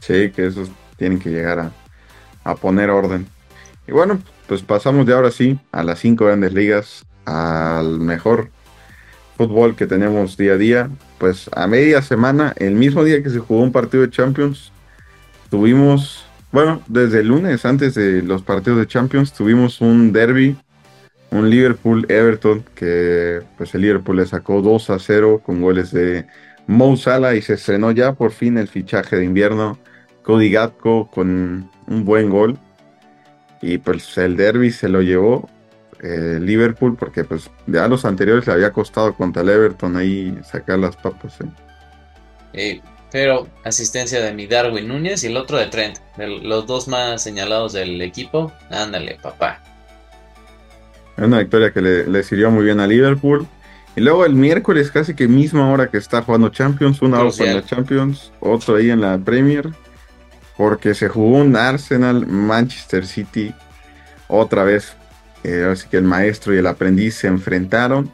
[0.00, 1.72] Sí, que esos tienen que llegar a,
[2.44, 3.26] a poner orden.
[3.86, 8.50] Y bueno, pues pasamos de ahora sí a las cinco grandes ligas, al mejor
[9.36, 10.90] fútbol que tenemos día a día.
[11.18, 14.72] Pues a media semana, el mismo día que se jugó un partido de Champions,
[15.50, 20.56] tuvimos, bueno, desde el lunes, antes de los partidos de Champions, tuvimos un derby,
[21.30, 26.26] un Liverpool-Everton, que pues el Liverpool le sacó 2 a 0 con goles de
[26.66, 29.78] Mo Salah y se estrenó ya por fin el fichaje de invierno
[30.22, 32.58] Cody Gatko con un buen gol.
[33.60, 35.48] Y pues el derby se lo llevó
[36.04, 40.78] eh, Liverpool porque pues ya los anteriores le había costado contra el Everton ahí sacar
[40.78, 41.40] las papas.
[41.40, 41.46] eh.
[42.52, 46.88] Eh, pero asistencia de mi Darwin Núñez y el otro de Trent, de los dos
[46.88, 48.52] más señalados del equipo.
[48.70, 49.62] Ándale, papá.
[51.16, 53.46] Una victoria que le, le sirvió muy bien a Liverpool.
[53.96, 57.46] Y luego el miércoles, casi que misma hora que está jugando Champions, una hora con
[57.46, 59.70] la Champions, otro ahí en la Premier,
[60.56, 63.54] porque se jugó un Arsenal Manchester City
[64.26, 64.96] otra vez.
[65.44, 68.10] Eh, así que el maestro y el aprendiz se enfrentaron.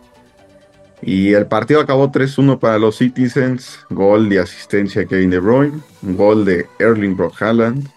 [1.02, 3.78] Y el partido acabó 3-1 para los Citizens.
[3.88, 5.80] Gol de asistencia de Kevin De Bruyne.
[6.02, 7.88] Gol de Erling Brock Haaland.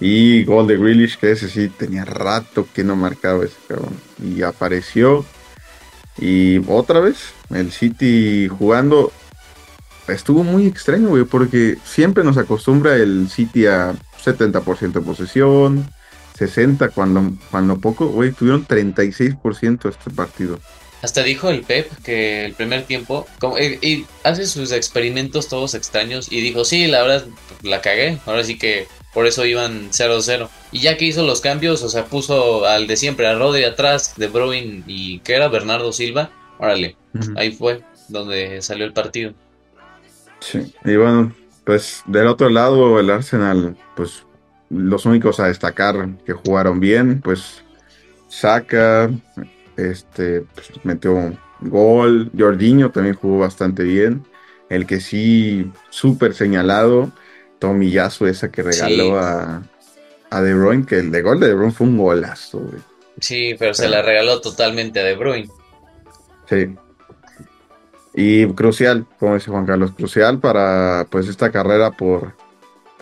[0.00, 3.94] Y gol de Grealish, que ese sí tenía rato que no marcaba ese cabrón.
[4.22, 5.24] Y apareció.
[6.18, 9.12] Y otra vez, el City jugando.
[10.06, 15.86] Estuvo muy extraño, güey, porque siempre nos acostumbra el City a 70% de posesión,
[16.38, 20.58] 60% cuando, cuando poco, güey, tuvieron 36% este partido.
[21.02, 25.74] Hasta dijo el Pep que el primer tiempo, como, y, y hace sus experimentos todos
[25.74, 27.26] extraños y dijo, sí, la verdad
[27.62, 30.48] la cagué, ahora sí que por eso iban 0-0.
[30.72, 34.14] Y ya que hizo los cambios, o sea, puso al de siempre, a Rodri atrás,
[34.16, 36.96] De Bruyne y que era Bernardo Silva, órale,
[37.36, 39.32] ahí fue donde salió el partido.
[40.40, 40.74] Sí.
[40.84, 41.32] Y bueno,
[41.64, 44.23] pues del otro lado, el Arsenal, pues
[44.70, 47.64] los únicos a destacar que jugaron bien, pues
[48.28, 49.10] Saka,
[49.76, 54.24] este, pues, metió gol, Jorginho también jugó bastante bien.
[54.68, 57.12] El que sí, súper señalado,
[57.58, 59.18] Tomiyasu, esa que regaló Sí.
[59.18, 59.62] a,
[60.30, 62.82] a De Bruyne, que el de gol de De Bruyne fue un golazo, güey.
[63.20, 65.48] Sí, pero se la regaló totalmente a De Bruyne.
[66.48, 66.74] Sí.
[68.14, 72.34] Y crucial, como dice Juan Carlos, crucial para pues esta carrera por,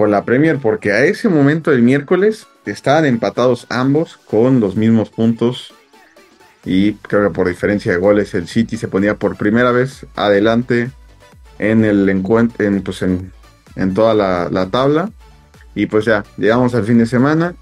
[0.08, 5.74] la Premier, porque a ese momento del miércoles estaban empatados ambos con los mismos puntos.
[6.64, 10.90] Y creo que por diferencia de goles, el City se ponía por primera vez adelante
[11.58, 13.32] en el encuentro, en, pues en,
[13.76, 15.10] en toda la, la tabla.
[15.74, 17.54] Y pues ya, llegamos al fin de semana.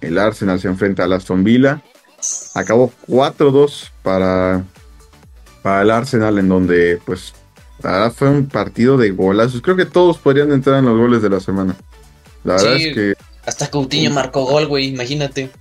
[0.00, 1.82] El Arsenal se enfrenta al Aston Villa.
[2.54, 4.64] Acabó 4-2 para,
[5.62, 7.34] para el Arsenal, en donde, pues,
[7.82, 9.60] la verdad fue un partido de golazos.
[9.62, 11.76] Creo que todos podrían entrar en los goles de la semana.
[12.44, 13.14] La verdad es que
[13.46, 15.56] Hasta Coutinho marcó gol, güey, imagínate.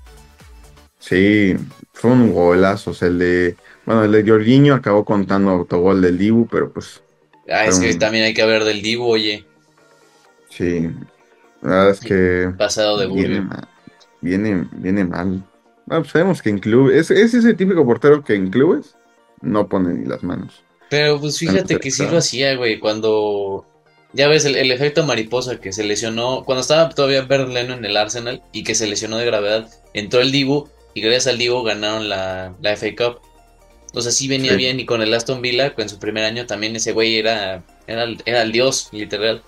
[0.99, 1.55] sí,
[1.93, 2.91] fue un golazo.
[2.91, 7.03] O sea, el de, bueno, el de Jorginho acabó contando autogol del Dibu, pero pues,
[7.47, 9.45] Ah, es que también hay que hablar del Dibu, oye,
[10.49, 10.89] sí.
[11.61, 13.67] La verdad es que pasado de viene mal.
[14.21, 15.43] Viene, viene mal.
[15.85, 18.97] Bueno, pues sabemos que en clubes, es, es ese típico portero que en clubes
[19.41, 20.65] no pone ni las manos.
[20.93, 23.65] Pero pues fíjate que sí lo hacía, güey, cuando...
[24.13, 27.83] Ya ves, el, el efecto mariposa que se lesionó, cuando estaba todavía Bernd Leno en
[27.83, 31.63] el Arsenal y que se lesionó de gravedad, entró el Dibu y gracias al Dibu
[31.63, 33.21] ganaron la, la FA Cup.
[33.95, 34.57] O sea, sí venía Sí.
[34.57, 38.03] bien y con el Aston Villa, en su primer año también ese güey era, era,
[38.03, 39.41] el- era el dios, literal.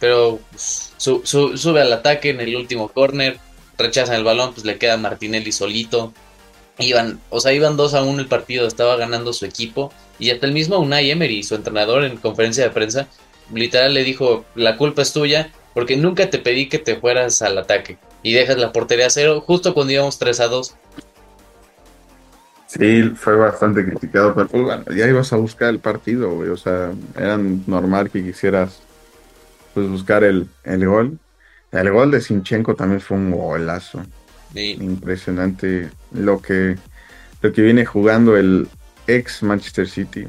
[0.00, 3.36] Pero pues, su- su- sube al ataque en el último corner,
[3.76, 6.14] rechazan el balón, pues le queda Martinelli solito.
[6.78, 9.92] Iban, o sea, iban 2 a 1 el partido, estaba ganando su equipo.
[10.18, 13.08] Y hasta el mismo Unai Emery, su entrenador en conferencia de prensa,
[13.52, 17.58] literal le dijo, la culpa es tuya porque nunca te pedí que te fueras al
[17.58, 20.74] ataque y dejas la portería a cero justo cuando íbamos 3 a 2.
[22.66, 26.36] Sí, fue bastante criticado, pero pues, bueno, ya ibas a buscar el partido.
[26.36, 28.80] O sea, era normal que quisieras
[29.74, 31.18] pues buscar el, el gol.
[31.72, 34.02] El gol de Sinchenko también fue un golazo.
[34.54, 36.76] Impresionante lo que,
[37.42, 38.68] lo que viene jugando el
[39.06, 40.26] ex Manchester City.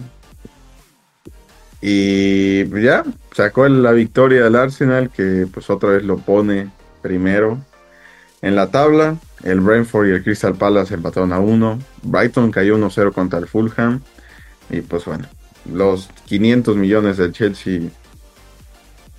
[1.82, 6.70] Y ya sacó la victoria del Arsenal, que pues otra vez lo pone
[7.02, 7.60] primero
[8.42, 9.18] en la tabla.
[9.44, 11.80] El Brentford y el Crystal Palace empataron a 1.
[12.04, 14.02] Brighton cayó 1-0 contra el Fulham.
[14.70, 15.28] Y pues bueno,
[15.72, 17.82] los 500 millones del Chelsea.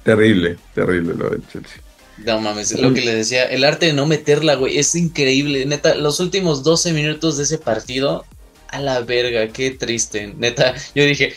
[0.02, 1.80] Terrible, terrible lo del Chelsea.
[2.24, 5.64] No mames, es lo que les decía, el arte de no meterla, güey, es increíble.
[5.66, 8.24] Neta, los últimos 12 minutos de ese partido,
[8.68, 10.34] a la verga, qué triste.
[10.36, 11.34] Neta, yo dije,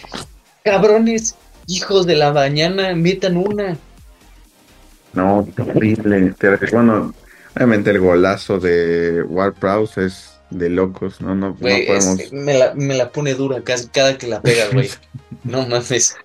[0.64, 1.36] cabrones,
[1.68, 3.78] hijos de la mañana, metan una.
[5.14, 6.34] No, terrible.
[6.72, 7.14] Bueno,
[7.56, 12.32] obviamente el golazo de Ward Prowse es de locos, no, no, no es- podemos.
[12.34, 14.90] me, la, me la pone dura casi cada que la pega, güey.
[15.44, 16.16] No mames.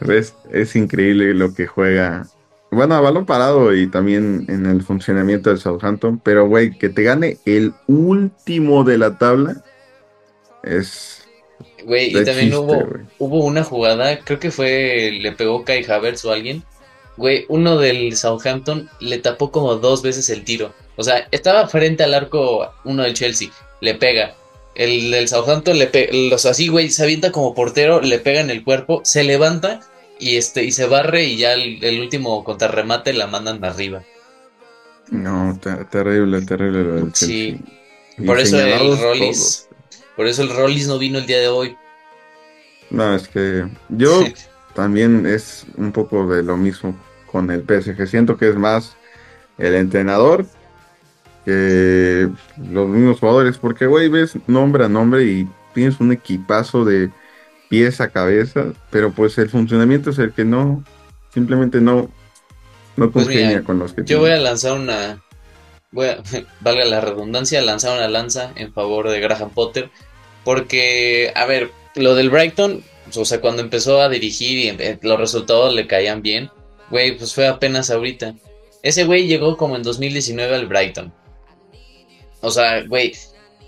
[0.00, 2.26] Es, es increíble lo que juega.
[2.74, 7.02] Bueno, a balón parado y también en el funcionamiento del Southampton, pero güey, que te
[7.02, 9.62] gane el último de la tabla
[10.62, 11.24] es
[11.84, 12.86] Güey, y también chiste, hubo,
[13.18, 16.62] hubo una jugada, creo que fue, le pegó Kai Havertz o alguien.
[17.16, 20.72] Güey, uno del Southampton le tapó como dos veces el tiro.
[20.96, 23.50] O sea, estaba frente al arco uno del Chelsea,
[23.80, 24.34] le pega.
[24.74, 28.50] El del Southampton le pega, los así, güey, se avienta como portero, le pega en
[28.50, 29.80] el cuerpo, se levanta
[30.18, 34.04] y este y se barre y ya el, el último contrarremate la mandan arriba.
[35.10, 37.60] No, ter- terrible, terrible lo Sí.
[38.24, 39.68] Por eso el Rollis,
[40.16, 41.76] por eso el Rollis no vino el día de hoy.
[42.90, 44.32] No, es que yo
[44.74, 46.94] también es un poco de lo mismo
[47.30, 48.06] con el PSG.
[48.06, 48.96] Siento que es más
[49.58, 50.46] el entrenador
[51.44, 57.10] que los mismos jugadores, porque, güey, ves nombre a nombre y tienes un equipazo de
[57.74, 60.84] pies a cabeza, pero pues el funcionamiento es el que no,
[61.32, 62.08] simplemente no,
[62.96, 65.20] no Pues mira, con los que Yo voy a lanzar una.
[65.90, 66.22] Voy a,
[66.60, 69.90] valga la redundancia, lanzar una lanza en favor de Graham Potter.
[70.44, 72.84] Porque, a ver, lo del Brighton,
[73.16, 76.50] o sea, cuando empezó a dirigir y eh, los resultados le caían bien,
[76.90, 78.34] güey, pues fue apenas ahorita.
[78.82, 81.12] Ese güey llegó como en 2019 al Brighton.
[82.40, 83.14] O sea, güey,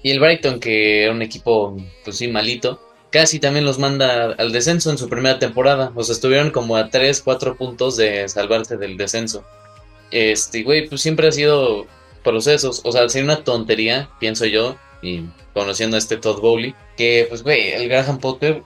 [0.04, 2.86] y el Brighton, que era un equipo, pues sí, malito,
[3.16, 5.90] casi también los manda al descenso en su primera temporada.
[5.94, 9.42] O sea, estuvieron como a 3, 4 puntos de salvarse del descenso.
[10.10, 11.86] Este, güey, pues siempre ha sido
[12.22, 12.82] procesos.
[12.84, 15.22] O sea, sería una tontería, pienso yo, y
[15.54, 18.62] conociendo a este Todd Bowley, que, pues, güey, el Graham Potter,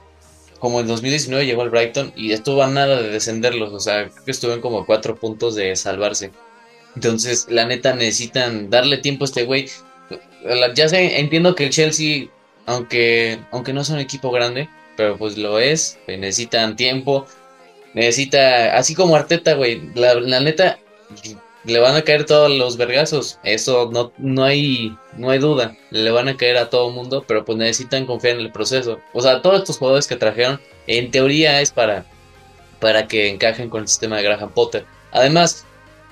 [0.58, 3.72] como en 2019 llegó al Brighton y estuvo a nada de descenderlos.
[3.72, 6.32] O sea, creo que estuvieron como a 4 puntos de salvarse.
[6.96, 9.68] Entonces, la neta, necesitan darle tiempo a este güey.
[10.74, 12.26] Ya sé, entiendo que el Chelsea,
[12.66, 17.26] aunque, aunque no es un equipo grande, pero pues lo es, necesitan tiempo,
[17.94, 20.78] necesita, así como Arteta, güey, la, la neta,
[21.64, 23.38] le van a caer todos los vergazos.
[23.42, 25.76] Eso no, no hay, no hay duda.
[25.90, 29.00] Le van a caer a todo mundo, pero pues necesitan confiar en el proceso.
[29.12, 32.06] O sea, todos estos jugadores que trajeron, en teoría es para,
[32.78, 34.86] para que encajen con el sistema de Graham Potter.
[35.12, 35.66] Además,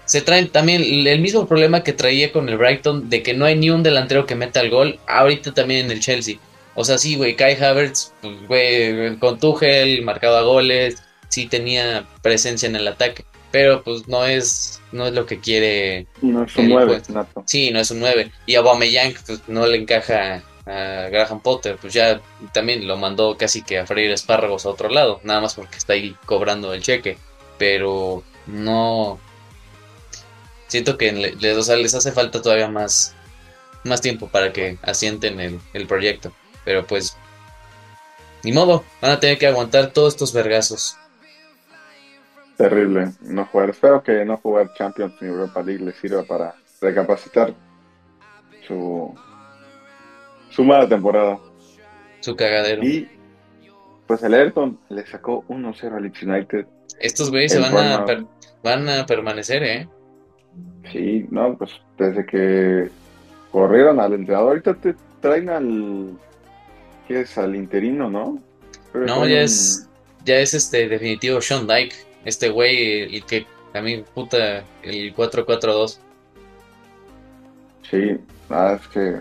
[0.09, 3.57] se traen también el mismo problema que traía con el Brighton de que no hay
[3.57, 4.99] ni un delantero que meta el gol.
[5.07, 6.39] Ahorita también en el Chelsea.
[6.75, 12.67] O sea, sí, güey, Kai Havertz, pues, güey, con Tuchel, marcaba goles, sí tenía presencia
[12.67, 16.07] en el ataque, pero pues no es, no es lo que quiere.
[16.23, 17.13] No es un el 9, puesto.
[17.13, 17.45] Nato.
[17.47, 18.33] Sí, no es un 9.
[18.47, 22.23] Y a Aubameyang pues, no le encaja a Graham Potter, pues ya
[22.55, 25.93] también lo mandó casi que a freír espárragos a otro lado, nada más porque está
[25.93, 27.19] ahí cobrando el cheque,
[27.59, 29.19] pero no
[30.69, 33.15] siento que o sea, les hace falta todavía más
[33.85, 36.33] más tiempo para que asienten el, el proyecto,
[36.65, 37.17] pero pues
[38.45, 40.97] ni modo, van a tener que aguantar todos estos vergazos.
[42.57, 43.71] Terrible no jugar.
[43.71, 47.55] Espero que no jugar Champions ni Europa League les sirva para recapacitar
[48.67, 49.15] su,
[50.51, 51.39] su mala temporada.
[52.21, 52.83] Su cagadero.
[52.83, 53.09] Y
[54.07, 56.67] pues el Everton le sacó 1-0 al Leeds United.
[56.99, 58.05] Estos güeyes se van a,
[58.63, 59.89] van a permanecer, ¿eh?
[60.93, 62.89] Sí, no, pues desde que
[63.53, 66.11] corrieron al entrenador, ahorita te traen al.
[67.07, 67.37] ¿Qué es?
[67.39, 68.39] Al interino, ¿no?
[68.95, 69.89] No, ya un- es,
[70.25, 71.95] ya es este definitivo Sean Dyke,
[72.25, 76.01] este güey, el que también puta el 4-4-2.
[77.91, 78.19] Sí,
[78.51, 79.21] nada, es que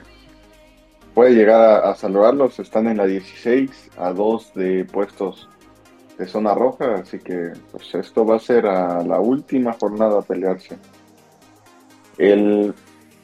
[1.13, 2.59] puede llegar a, a salvarlos.
[2.59, 5.49] Están en la 16 a 2 de puestos
[6.17, 10.23] de zona roja, así que pues esto va a ser a la última jornada a
[10.23, 10.77] pelearse.
[12.17, 12.73] El,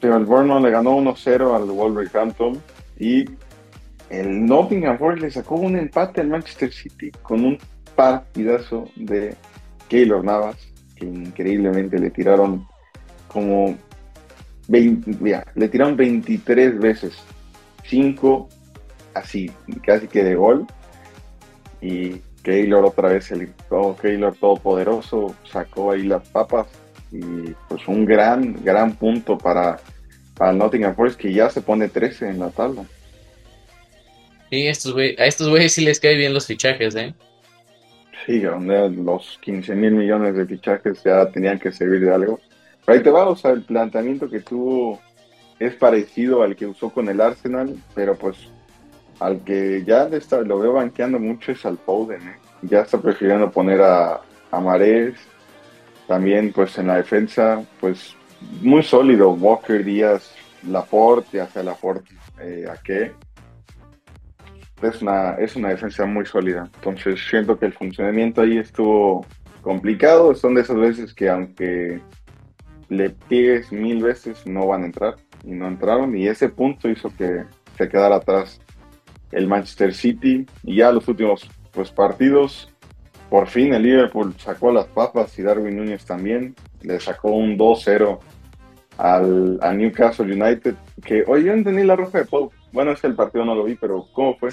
[0.00, 2.60] el Bournemouth le ganó 1-0 al Wolverhampton
[2.98, 3.24] y
[4.10, 7.58] el Nottingham Forest le sacó un empate al Manchester City con un
[7.96, 9.34] partidazo de
[9.88, 10.56] Keylor Navas,
[10.96, 12.66] que increíblemente le tiraron
[13.28, 13.76] como
[14.68, 17.14] 20, mira, le tiraron 23 veces,
[17.84, 18.48] 5
[19.14, 19.50] así,
[19.82, 20.66] casi que de gol.
[21.80, 26.66] Y Keylor otra vez, el oh, Keylor todopoderoso, sacó ahí las papas.
[27.14, 29.78] Y pues un gran, gran punto para,
[30.36, 32.84] para Nottingham Forest, que ya se pone 13 en la tabla.
[34.50, 37.14] Sí, estos güey, a estos güeyes sí les caen bien los fichajes, ¿eh?
[38.26, 42.40] Sí, donde los 15 mil millones de fichajes ya tenían que servir de algo.
[42.84, 45.00] Pero ahí te va, o sea, el planteamiento que tuvo
[45.60, 48.36] es parecido al que usó con el Arsenal, pero pues
[49.20, 52.36] al que ya le está, lo veo banqueando mucho es al Foden, ¿eh?
[52.62, 55.14] Ya está prefiriendo poner a, a Marés,
[56.06, 58.16] también pues en la defensa, pues
[58.60, 60.34] muy sólido, Walker Díaz,
[60.68, 63.12] Laporte, hacia Laporte, eh, ¿a qué?
[64.82, 66.68] Es una, es una defensa muy sólida.
[66.74, 69.24] Entonces siento que el funcionamiento ahí estuvo
[69.62, 70.34] complicado.
[70.34, 72.00] Son de esas veces que aunque
[72.88, 75.16] le pigues mil veces no van a entrar.
[75.42, 76.16] Y no entraron.
[76.16, 77.44] Y ese punto hizo que
[77.78, 78.60] se quedara atrás
[79.32, 80.46] el Manchester City.
[80.62, 82.73] Y ya los últimos pues, partidos,
[83.30, 86.54] por fin el Liverpool sacó las papas y Darwin Núñez también.
[86.82, 88.18] Le sacó un 2-0
[88.98, 90.74] al, Newcastle United.
[91.04, 92.54] Que hoy yo entendí la roja de Pope.
[92.72, 94.50] Bueno, es que el partido no lo vi, pero ¿cómo fue?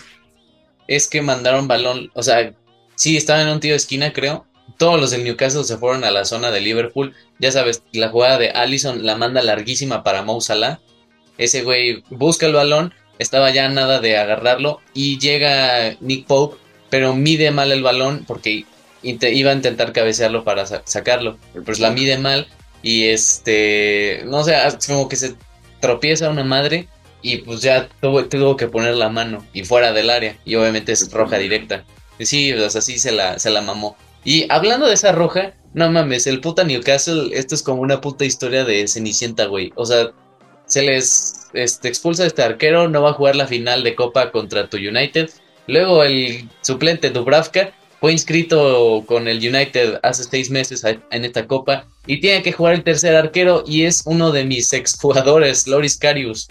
[0.88, 2.54] Es que mandaron balón, o sea,
[2.96, 4.46] sí, estaban en un tiro de esquina, creo.
[4.78, 7.14] Todos los del Newcastle se fueron a la zona de Liverpool.
[7.40, 10.80] Ya sabes, la jugada de Allison la manda larguísima para Mo Salah.
[11.38, 16.58] Ese güey busca el balón, estaba ya nada de agarrarlo y llega Nick Pope,
[16.92, 18.66] pero mide mal el balón porque
[19.02, 21.40] iba a intentar cabecearlo para sa- sacarlo.
[21.66, 22.48] Pues la mide mal
[22.84, 25.34] y este, no sé, es como que se
[25.80, 26.88] tropieza una madre
[27.24, 30.92] y pues ya tuvo, tuvo que poner la mano y fuera del área y obviamente
[30.92, 31.84] es roja directa.
[32.20, 33.96] Y Sí, o sea, sí se la, se la mamó.
[34.24, 38.26] Y hablando de esa roja, no mames, el puta Newcastle, esto es como una puta
[38.26, 39.72] historia de Cenicienta, güey.
[39.76, 40.12] O sea,
[40.68, 44.32] se les este, expulsa a este arquero, no va a jugar la final de Copa
[44.32, 45.30] contra tu United.
[45.68, 51.86] Luego el suplente Dubravka fue inscrito con el United hace seis meses en esta Copa
[52.08, 56.48] y tiene que jugar el tercer arquero y es uno de mis exjugadores, Loris Karius.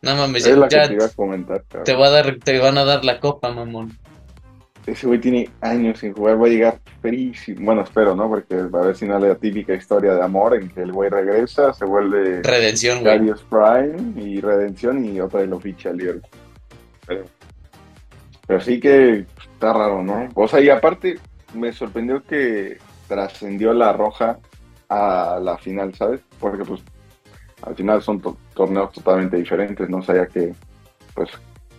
[0.00, 1.62] No mames, Es ya, ya te a comentar.
[1.84, 3.98] te, va a dar, te van a dar la copa, mamón.
[4.86, 7.66] Ese güey tiene años sin jugar, va a llegar frísimo.
[7.66, 8.26] Bueno, espero, ¿no?
[8.28, 11.10] Porque a ver si no es la típica historia de amor en que el güey
[11.10, 13.18] regresa, se vuelve Redención, güey.
[13.18, 16.30] Darius Prime y Redención y otra vez lo ficha el Liverpool.
[17.06, 17.24] Pero,
[18.48, 20.28] pero sí que está raro, ¿no?
[20.36, 21.20] O sea, y aparte
[21.54, 22.78] me sorprendió que
[23.08, 24.40] trascendió la roja
[24.90, 26.22] a la final, ¿sabes?
[26.40, 26.82] Porque pues
[27.62, 30.54] al final son to- torneos totalmente diferentes, no sabía que
[31.14, 31.30] pues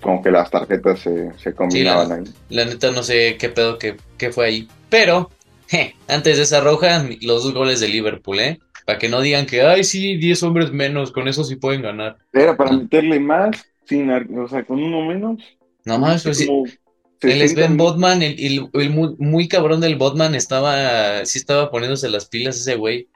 [0.02, 2.34] como que las tarjetas se, se combinaban ahí.
[2.50, 4.70] La neta no sé qué pedo que, qué fue ahí.
[4.90, 5.32] Pero,
[5.68, 8.60] je, antes de esa roja, los dos goles de Liverpool, ¿eh?
[8.86, 12.18] Para que no digan que, ay, sí, 10 hombres menos, con eso sí pueden ganar.
[12.34, 15.44] Era para meterle más, sin, o sea, con uno menos.
[15.86, 19.96] No más, pues como El 60 Sven Botman, el, el- el muy, muy cabrón del
[19.98, 23.08] Botman estaba, sí estaba poniéndose las pilas ese güey.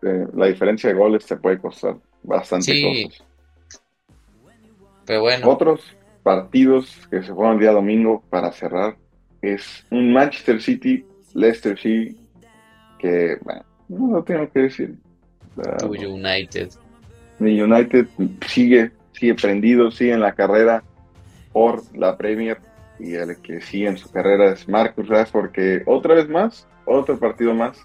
[0.00, 3.04] la diferencia de goles te puede costar bastante Sí.
[3.08, 3.26] cosas.
[5.06, 5.80] Pero bueno, Otros
[6.22, 8.96] partidos que se fueron el día domingo para cerrar
[9.42, 11.04] es un Manchester City,
[11.34, 12.16] Leicester City,
[12.98, 14.94] que, bueno, no lo tengo que decir.
[15.82, 16.70] United.
[17.38, 18.06] Mi United
[18.46, 20.84] sigue, sigue prendido, sigue en la carrera
[21.52, 22.58] por la Premier
[22.98, 27.18] y el que sigue en su carrera es Marcus Rashford, que otra vez más, otro
[27.18, 27.78] partido más,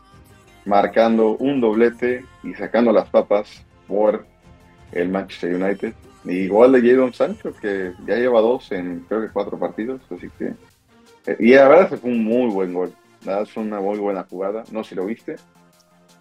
[0.65, 4.25] marcando un doblete y sacando las papas por
[4.91, 5.93] el Manchester United.
[6.25, 10.29] Y igual de Jadon Sancho, que ya lleva dos en creo que cuatro partidos, así
[10.39, 10.53] que...
[11.27, 12.93] eh, Y la verdad se fue un muy buen gol,
[13.25, 15.35] la verdad fue una muy buena jugada, no sé si lo viste.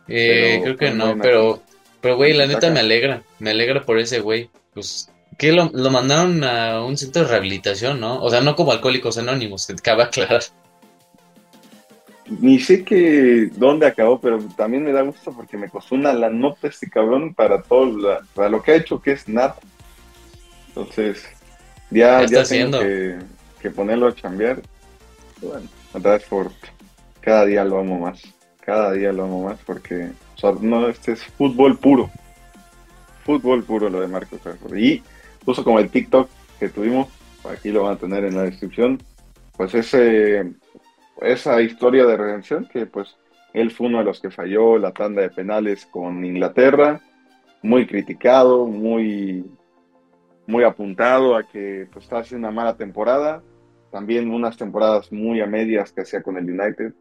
[0.09, 1.63] Eh, creo que no, pero,
[2.01, 2.71] pero güey, la neta Saca.
[2.71, 4.51] me alegra, me alegra por ese güey.
[4.75, 5.12] Pues,
[5.43, 8.23] que lo, lo mandaron a un centro de rehabilitación, ¿no?
[8.23, 10.41] O sea, no como Alcohólicos Anónimos, te cabe aclarar.
[12.39, 16.31] Ni sé que dónde acabó, pero también me da gusto porque me costó una la
[16.31, 19.57] nota este cabrón para todo la- para lo que ha hecho que es nada.
[20.69, 21.25] Entonces,
[21.91, 24.63] ya, Ya tengo que ponerlo a chambear.
[25.41, 26.53] Bueno, Rashford,
[27.21, 28.23] cada día lo amo más.
[28.65, 32.09] Cada día lo amo más porque o sea, no, este es fútbol puro.
[33.25, 34.77] Fútbol puro lo de Marcos Rashford.
[34.79, 35.03] Y
[35.45, 36.29] justo como el TikTok
[36.59, 37.09] que tuvimos,
[37.51, 38.99] aquí lo van a tener en la descripción,
[39.57, 40.53] pues ese
[41.21, 43.17] esa historia de redención que pues
[43.53, 47.01] él fue uno de los que falló la tanda de penales con Inglaterra,
[47.63, 49.45] muy criticado, muy
[50.47, 53.43] muy apuntado a que pues estaba haciendo una mala temporada,
[53.91, 56.95] también unas temporadas muy a medias que hacía con el United.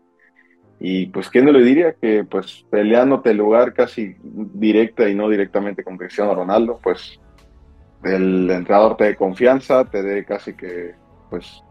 [0.79, 5.29] Y pues quién no le diría que pues peleándote el lugar casi directa y no
[5.29, 7.19] directamente con Cristiano Ronaldo, pues
[8.04, 10.95] el entrenador te dé confianza, te dé casi que
[11.30, 11.64] pues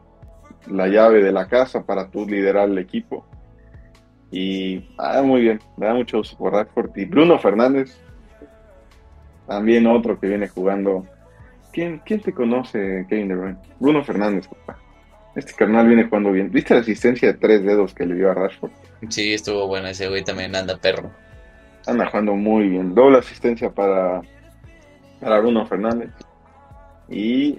[0.67, 3.27] la llave de la casa para tú liderar el equipo.
[4.31, 6.97] Y ah, muy bien, me da mucho gusto por Rashford.
[6.97, 8.01] Y Bruno Fernández,
[9.47, 11.05] también otro que viene jugando.
[11.73, 13.59] ¿Quién, quién te conoce, Kevin De Bruyne?
[13.79, 14.79] Bruno Fernández, papá.
[15.37, 16.51] Este carnal viene jugando bien.
[16.51, 18.73] ¿Viste la asistencia de tres dedos que le dio a Rashford?
[19.09, 21.11] Sí, estuvo bueno ese güey también anda perro.
[21.87, 22.95] Anda jugando muy bien.
[22.95, 24.23] Doble asistencia para,
[25.21, 26.11] para Fernández.
[27.09, 27.59] Y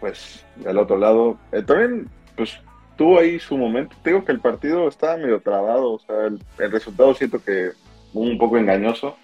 [0.00, 2.58] pues del otro lado, eh, también pues
[2.96, 3.96] tuvo ahí su momento.
[4.02, 5.92] Te digo que el partido estaba medio trabado.
[5.92, 7.70] O sea, el, resultado siento que
[8.12, 9.16] un poco engañoso.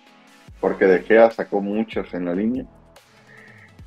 [0.61, 2.65] Porque De Gea sacó muchas en la línea.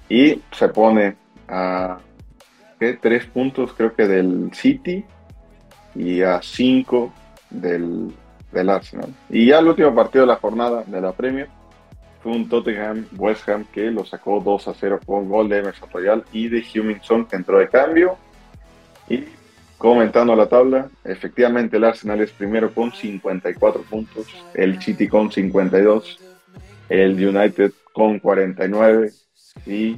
[0.10, 1.16] Y se pone
[1.48, 2.00] a
[3.02, 5.06] tres puntos creo que del City
[5.96, 7.14] y a cinco
[7.50, 8.14] del,
[8.52, 9.14] del Arsenal.
[9.30, 11.48] Y ya el último partido de la jornada de la Premier
[12.24, 15.90] fue un Tottenham West Ham que lo sacó 2 a 0 con gol de Emerson
[15.92, 18.18] Royal y de Huminson que entró de cambio.
[19.10, 19.26] Y
[19.78, 26.18] comentando la tabla, efectivamente el Arsenal es primero con 54 puntos, el City con 52,
[26.88, 29.12] el United con 49
[29.66, 29.98] y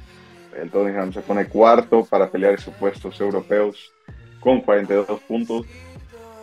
[0.59, 3.93] el Tottenham se pone cuarto para pelear esos puestos europeos
[4.39, 5.67] con 42 puntos.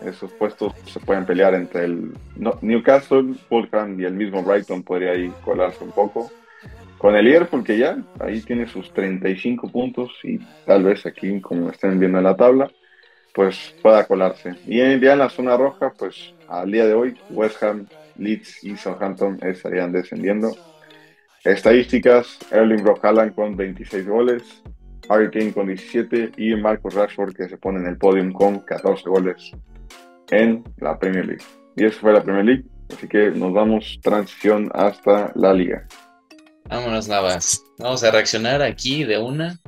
[0.06, 2.12] Esos puestos se pueden pelear entre el
[2.60, 6.30] Newcastle, Fulham y el mismo Brighton podría ahí colarse un poco.
[6.98, 11.70] Con el Liverpool que ya ahí tiene sus 35 puntos y tal vez aquí, como
[11.70, 12.70] estén viendo en la tabla,
[13.34, 14.54] pues pueda colarse.
[14.66, 17.86] Y en- ya en la zona roja, pues al día de hoy, West Ham,
[18.18, 20.54] Leeds y Southampton estarían descendiendo.
[21.44, 23.00] Estadísticas, Erling Brock
[23.34, 24.62] con 26 goles,
[25.08, 29.08] Harry Kane con 17 y Marcus Rashford que se pone en el podium con 14
[29.08, 29.50] goles
[30.30, 31.44] en la Premier League.
[31.76, 35.86] Y eso fue la Premier League, así que nos vamos transición hasta la liga.
[36.68, 37.62] Vámonos, Navas.
[37.78, 39.58] Vamos a reaccionar aquí de una.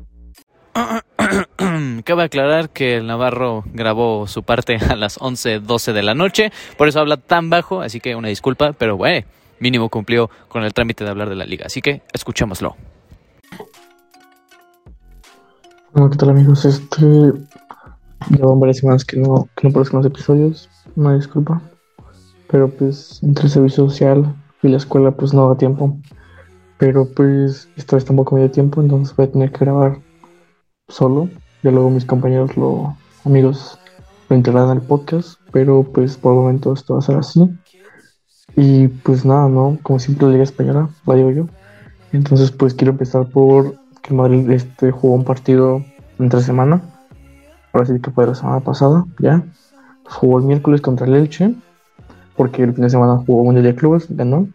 [2.05, 6.89] Cabe aclarar que el Navarro grabó su parte a las 11.12 de la noche, por
[6.89, 9.27] eso habla tan bajo, así que una disculpa, pero bueno,
[9.61, 12.77] mínimo cumplió con el trámite de hablar de la liga, así que escuchémoslo.
[15.93, 16.65] Bueno, ¿qué tal amigos?
[16.65, 17.07] Este
[18.31, 21.61] llevan varias semanas que no, que no aparezco los episodios, una disculpa.
[22.49, 25.97] Pero pues entre el servicio social y la escuela pues no da tiempo.
[26.79, 29.99] Pero pues esta vez tampoco me dio tiempo, entonces voy a tener que grabar
[30.89, 31.29] solo.
[31.63, 33.79] Ya luego mis compañeros, lo, amigos,
[34.29, 35.39] lo integrarán al podcast.
[35.53, 37.49] Pero pues por el momento esto va a ser así.
[38.57, 39.79] Y pues nada, ¿no?
[39.83, 41.47] Como siempre la Liga Española, la digo yo.
[42.13, 45.85] Entonces pues quiero empezar por que Madrid este, jugó un partido
[46.19, 46.94] entre semana.
[47.75, 49.43] Ahora sí que fue la semana pasada, ya.
[50.05, 51.55] Jugó el miércoles contra el Elche.
[52.37, 54.49] porque el fin de semana jugó Mundial de Clubes, ganó.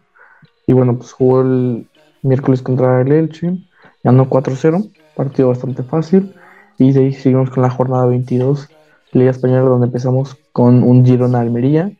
[0.66, 1.86] Y bueno, pues jugó el
[2.22, 3.58] miércoles contra el Elche,
[4.04, 6.34] ganó 4-0, partido bastante fácil.
[6.78, 8.68] Y de ahí seguimos con la jornada 22,
[9.12, 11.92] Liga Española, donde empezamos con un Girona Almería.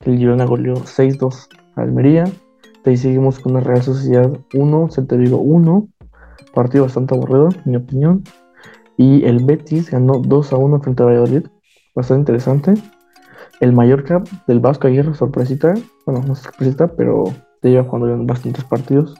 [0.00, 2.24] El Girona goleó 6-2 a Almería.
[2.84, 5.88] De ahí seguimos con la Real Sociedad 1, Celta Vigo 1.
[6.54, 8.24] Partido bastante aburrido, en mi opinión.
[8.96, 11.46] Y el Betis ganó 2 a 1 frente a Valladolid.
[11.94, 12.74] Bastante interesante.
[13.60, 15.74] El Mallorca del Vasco ayer, sorpresita.
[16.04, 17.24] Bueno, no sorpresita, pero
[17.60, 19.14] te lleva jugando bastantes partidos.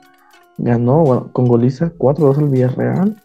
[0.58, 3.22] Ganó, bueno, con goliza 4-2 al Villarreal.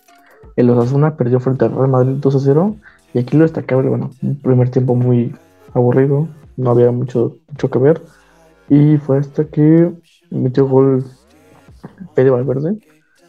[0.56, 2.76] El Osasuna perdió frente al Real Madrid 2 a 0.
[3.14, 5.36] Y aquí lo destacable, bueno, un primer tiempo muy
[5.74, 6.28] aburrido.
[6.58, 8.02] No había mucho, mucho que ver.
[8.70, 9.92] Y fue hasta que
[10.30, 11.04] metió gol
[12.16, 12.80] Pedro Valverde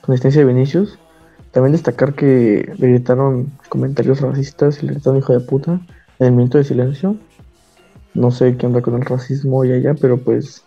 [0.03, 0.99] con asistencia de Vinicius.
[1.53, 5.81] También destacar que le gritaron comentarios racistas y le gritaron hijo de puta
[6.19, 7.17] en el minuto de silencio.
[8.15, 10.65] No sé qué anda con el racismo y allá, pero pues,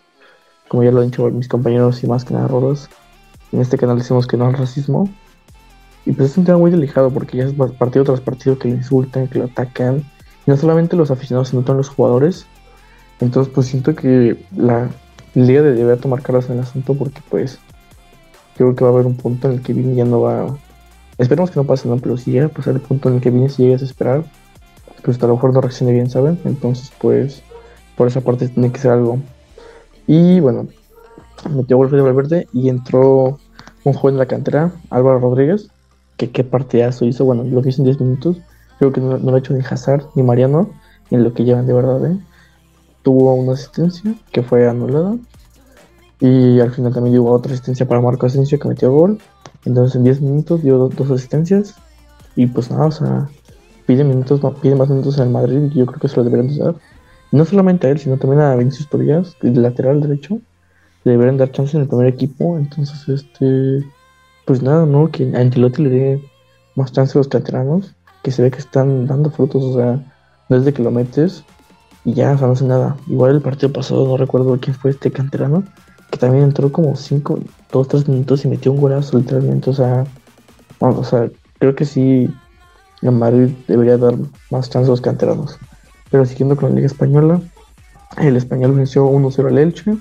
[0.68, 2.88] como ya lo han dicho mis compañeros y más que nada Roros,
[3.52, 5.08] en este canal decimos que no al racismo.
[6.04, 8.76] Y pues es un tema muy delicado porque ya es partido tras partido que le
[8.76, 10.04] insultan, que lo atacan.
[10.46, 12.46] Y no solamente los aficionados, sino también los jugadores.
[13.20, 14.88] Entonces pues siento que la
[15.34, 17.58] liga debería tomar cartas en el asunto porque pues
[18.56, 20.56] creo que va a haber un punto en el que Vini ya no va...
[21.18, 21.96] Esperemos que no pase, ¿no?
[21.96, 24.24] Pero si llega a pasar el punto en el que Vini se llegue a desesperar,
[25.02, 26.38] pues a lo mejor no reaccione bien, ¿saben?
[26.44, 27.42] Entonces pues
[27.96, 29.18] por esa parte tiene que ser algo.
[30.06, 30.68] Y bueno,
[31.50, 33.38] metió de Valverde y entró
[33.84, 35.68] un joven de la cantera, Álvaro Rodríguez,
[36.16, 38.38] que qué partidazo hizo, bueno, lo que hizo en 10 minutos,
[38.78, 40.70] creo que no, lo ha hecho ni Hazard ni Mariano,
[41.10, 42.18] en lo que llevan de verdad, ¿eh?
[43.02, 45.16] Tuvo una asistencia que fue anulada
[46.18, 49.18] y al final también dio otra asistencia para Marco Asensio que metió gol.
[49.66, 51.74] Entonces en 10 minutos dio dos, asistencias
[52.36, 53.28] y pues nada, o sea,
[53.86, 56.76] pide minutos, pide más minutos el Madrid y yo creo que se lo deberían dar.
[57.32, 60.38] No solamente a él, sino también a Vinicius Torías, el lateral derecho.
[61.04, 62.56] Le deberían dar chance en el primer equipo.
[62.56, 63.84] Entonces, este,
[64.44, 65.10] pues nada, ¿no?
[65.10, 66.30] Que a Angelotti le dé
[66.76, 70.00] más chance a los canteranos, que se ve que están dando frutos, o sea,
[70.48, 71.44] desde que lo metes
[72.04, 72.96] y ya, o sea, no hace nada.
[73.08, 75.64] Igual el partido pasado, no recuerdo quién fue este canterano,
[76.10, 77.38] que también entró como 5,
[77.72, 80.04] 2, 3 minutos y metió un golazo literalmente, o sea,
[80.78, 81.28] o sea,
[81.58, 82.30] creo que sí,
[83.02, 84.14] el Madrid debería dar
[84.50, 85.58] más chance a los canteranos.
[86.10, 87.40] Pero siguiendo con la Liga Española,
[88.18, 89.96] el Español venció 1-0 al Elche.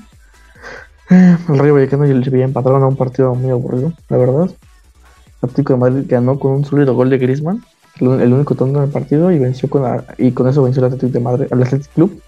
[1.09, 4.45] Eh, el Rayo Vallecano y el Sevilla empataron a un partido muy aburrido, la verdad.
[4.45, 7.63] El Atlético de Madrid ganó con un sólido gol de Griezmann,
[7.99, 9.83] el único tonto en el partido, y venció con
[10.17, 12.21] y con eso venció el Atlético de Madrid, al Athletic Club.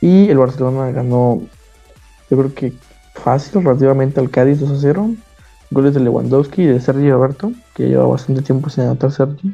[0.00, 1.42] Y el Barcelona ganó,
[2.30, 2.72] yo creo que
[3.20, 5.10] fácil, relativamente al Cádiz 2 0.
[5.72, 9.52] Goles de Lewandowski y de Sergio Roberto, que lleva bastante tiempo sin anotar Sergio.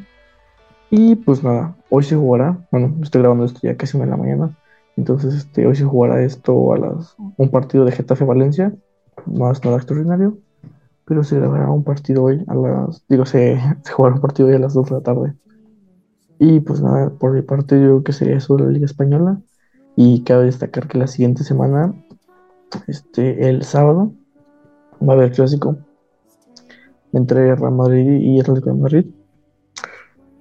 [0.89, 4.57] Y pues nada, hoy se jugará, bueno, estoy grabando esto ya casi una la mañana,
[4.95, 8.73] entonces este, hoy se jugará esto a las un partido de Getafe Valencia,
[9.25, 10.37] no es nada extraordinario,
[11.05, 14.55] pero se grabará un partido hoy a las, digo, se, se jugará un partido hoy
[14.55, 15.33] a las 2 de la tarde.
[16.39, 19.41] Y pues nada, por mi parte yo creo que sería eso de la Liga Española.
[19.95, 21.95] Y cabe destacar que la siguiente semana,
[22.87, 24.11] este, el sábado,
[25.01, 25.77] va a haber clásico
[27.13, 29.05] entre Real Madrid y Atlético de Madrid.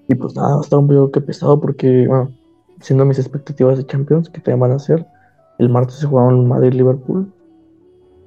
[0.09, 2.31] Y pues nada, va a estar un poco que pesado porque, bueno,
[2.81, 5.07] siendo mis expectativas de Champions, que también van a ser,
[5.59, 7.33] el martes se jugaron Madrid-Liverpool.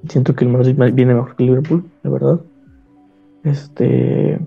[0.08, 2.40] Siento que el Madrid viene mejor que Liverpool, la verdad.
[3.44, 4.38] Este.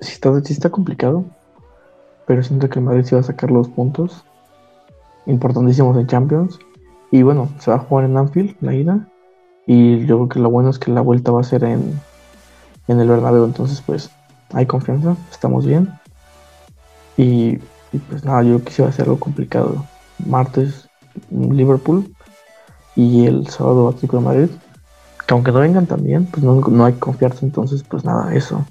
[0.00, 1.24] Sí está, sí está complicado,
[2.26, 4.24] pero siento que el Madrid sí va a sacar los puntos
[5.26, 6.58] importantísimos en Champions.
[7.14, 9.06] Y bueno, se va a jugar en Anfield, la ida.
[9.68, 12.00] Y yo creo que lo bueno es que la vuelta va a ser en,
[12.88, 13.44] en el Bernabéu.
[13.44, 14.10] Entonces, pues,
[14.52, 15.88] hay confianza, estamos bien.
[17.16, 17.58] Y,
[18.08, 19.84] pues nada, yo quisiera hacer algo complicado.
[20.26, 20.88] Martes
[21.30, 22.12] Liverpool
[22.96, 24.48] y el sábado Atlético de Madrid.
[25.24, 28.66] Que aunque no vengan también, pues no, hay confianza, entonces pues nada, eso.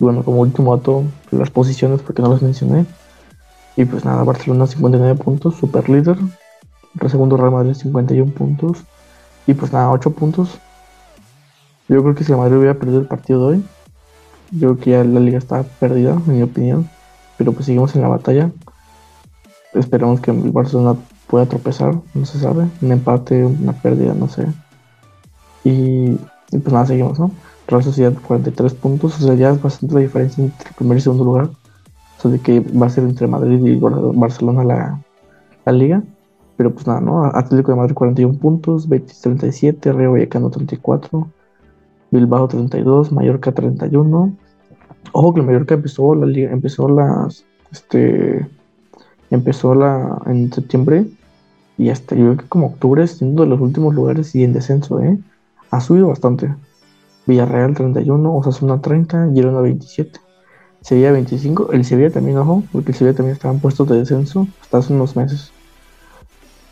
[0.00, 2.86] Y bueno, como último dato, las posiciones porque no las mencioné.
[3.76, 6.16] Y pues nada, Barcelona 59 puntos, super líder.
[7.00, 8.84] El segundo Real Madrid 51 puntos.
[9.46, 10.58] Y pues nada, 8 puntos.
[11.88, 13.64] Yo creo que si el Madrid hubiera perdido el partido de hoy,
[14.52, 16.88] yo creo que ya la liga está perdida, en mi opinión.
[17.36, 18.50] Pero pues seguimos en la batalla.
[19.74, 22.66] Esperamos que el Barcelona pueda tropezar, no se sabe.
[22.80, 24.46] Un empate, una pérdida, no sé.
[25.64, 26.16] Y,
[26.50, 27.32] pues nada, seguimos, ¿no?
[27.66, 31.00] Real Sociedad 43 puntos, o sea, ya es bastante la diferencia entre el primer y
[31.00, 31.46] segundo lugar.
[32.18, 35.00] O sea, de que va a ser entre Madrid y Barcelona la,
[35.64, 36.02] la liga.
[36.56, 37.24] Pero pues nada, ¿no?
[37.24, 41.28] Atlético de Madrid 41 puntos, Betis 37, Río Vallecano 34,
[42.10, 44.36] Bilbao 32, Mallorca 31.
[45.12, 48.48] Ojo que el Mallorca empezó la liga, empezó las este
[49.30, 51.06] empezó la en septiembre
[51.76, 55.00] Y hasta yo creo que como octubre, siendo de los últimos lugares y en descenso,
[55.00, 55.18] ¿eh?
[55.70, 56.54] Ha subido bastante.
[57.26, 60.20] Villarreal 31, Osasuna 30, Girona 27,
[60.82, 61.72] Sevilla 25.
[61.72, 64.92] El Sevilla también, ojo, porque el Sevilla también estaba en puestos de descenso hasta hace
[64.92, 65.53] unos meses.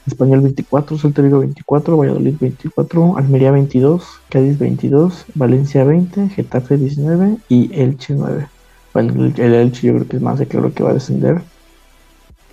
[0.07, 7.37] Español 24, Celta Vigo 24, Valladolid 24, Almería 22, Cádiz 22, Valencia 20, Getafe 19
[7.49, 8.49] y Elche 9.
[8.93, 11.43] Bueno, el, el Elche yo creo que es más de claro que va a descender.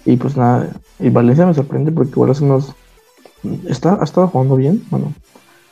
[0.06, 0.70] Y pues nada,
[1.00, 2.74] y Valencia me sorprende porque igual hace unos...
[3.68, 5.14] Está, ha estado jugando bien, bueno,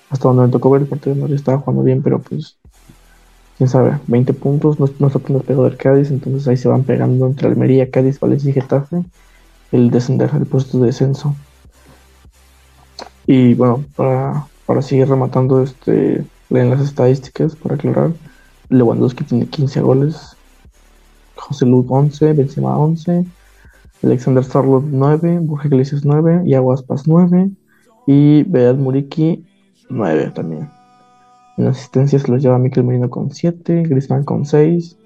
[0.09, 2.57] hasta donde me tocó ver el partido de Madrid estaba jugando bien, pero pues
[3.57, 6.83] quién sabe, 20 puntos, no, no está poniendo pedo del Cádiz, entonces ahí se van
[6.83, 9.03] pegando entre Almería, Cádiz, Valencia y Getafe
[9.71, 11.35] el descender al puesto de descenso.
[13.27, 18.11] Y bueno, para, para seguir rematando este, en las estadísticas, para aclarar,
[18.69, 20.37] Lewandowski tiene 15 goles,
[21.35, 23.25] José Luis 11, Benzema 11,
[24.01, 27.49] Alexander Starlot 9, Borja Iglesias 9, Iago Aspas 9
[28.07, 29.45] y Beat Muriki
[29.89, 30.69] 9 también.
[31.57, 34.97] En asistencias los lleva Mikel Merino con 7, Griezmann con 6,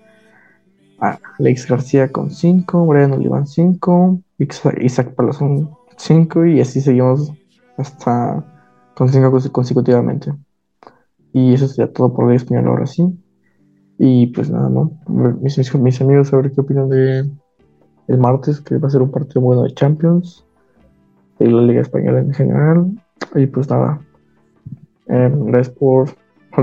[1.00, 4.20] Alex García con 5, Brian Olivan 5,
[4.80, 7.32] Isaac Palazón 5 y así seguimos
[7.82, 8.44] hasta
[8.96, 10.34] con 5 consecutivamente.
[11.34, 13.08] Y eso sería todo por el español ahora sí.
[13.98, 14.92] Y pues nada, ¿no?
[15.08, 17.30] Mis, mis, amigos, a ver qué opinan de
[18.08, 20.44] el martes, que va a ser un partido bueno de Champions,
[21.40, 22.92] de la Liga Española en general.
[23.36, 24.02] Y pues nada,
[25.08, 26.10] eh, gracias por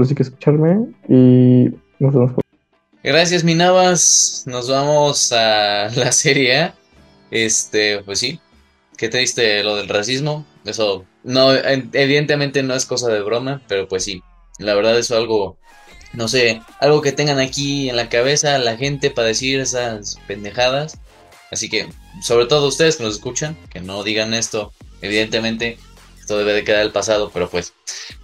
[0.04, 2.32] sí que escucharme y nos vemos.
[2.32, 2.44] Por...
[3.02, 4.44] Gracias, Minabas.
[4.46, 6.72] Nos vamos a la serie.
[7.30, 8.40] Este, pues sí,
[8.96, 10.44] qué triste lo del racismo.
[10.68, 14.22] Eso, no, evidentemente no es cosa de broma, pero pues sí,
[14.58, 15.58] la verdad es algo
[16.12, 20.98] no sé, algo que tengan aquí en la cabeza la gente para decir esas pendejadas.
[21.50, 21.88] Así que,
[22.22, 25.78] sobre todo ustedes que nos escuchan, que no digan esto, evidentemente,
[26.20, 27.72] esto debe de quedar el pasado, pero pues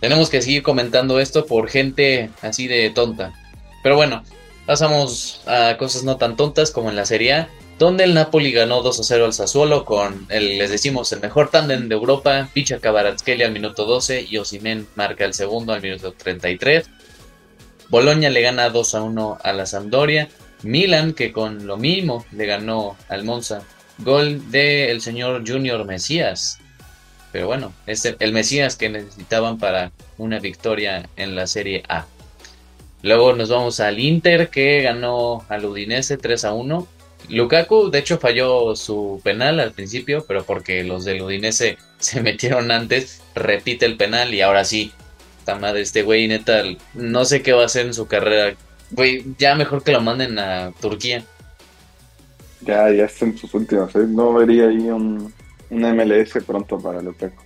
[0.00, 3.32] tenemos que seguir comentando esto por gente así de tonta.
[3.82, 4.24] Pero bueno,
[4.66, 7.48] pasamos a cosas no tan tontas como en la Serie A,
[7.78, 11.50] donde el Napoli ganó 2 a 0 al Sassuolo con, el, les decimos, el mejor
[11.50, 16.12] tándem de Europa, Picha Kvaratskhelia al minuto 12 y Osimen marca el segundo al minuto
[16.12, 16.88] 33.
[17.88, 20.28] Boloña le gana 2 a 1 a la Sampdoria.
[20.62, 23.62] Milan, que con lo mismo le ganó al Monza.
[23.98, 26.58] Gol del señor Junior Mesías.
[27.32, 32.06] Pero bueno, es el Mesías que necesitaban para una victoria en la Serie A.
[33.02, 36.88] Luego nos vamos al Inter, que ganó al Udinese 3 a 1.
[37.28, 42.70] Lukaku, de hecho, falló su penal al principio, pero porque los del Udinese se metieron
[42.70, 44.92] antes, repite el penal y ahora sí,
[45.38, 46.62] esta madre, este güey neta,
[46.94, 48.54] no sé qué va a hacer en su carrera.
[48.90, 51.24] Güey, ya mejor que lo manden a Turquía.
[52.60, 53.94] Ya, ya está en sus últimas.
[53.96, 54.06] ¿eh?
[54.08, 55.32] No vería ahí un,
[55.70, 57.42] un MLS pronto para Lukaku.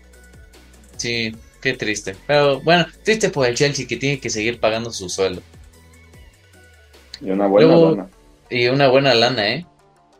[0.96, 2.14] Sí, qué triste.
[2.26, 5.42] Pero bueno, triste por el Chelsea que tiene que seguir pagando su sueldo.
[7.20, 8.08] Y una buena Luego- lana.
[8.50, 9.66] Y una buena lana, ¿eh?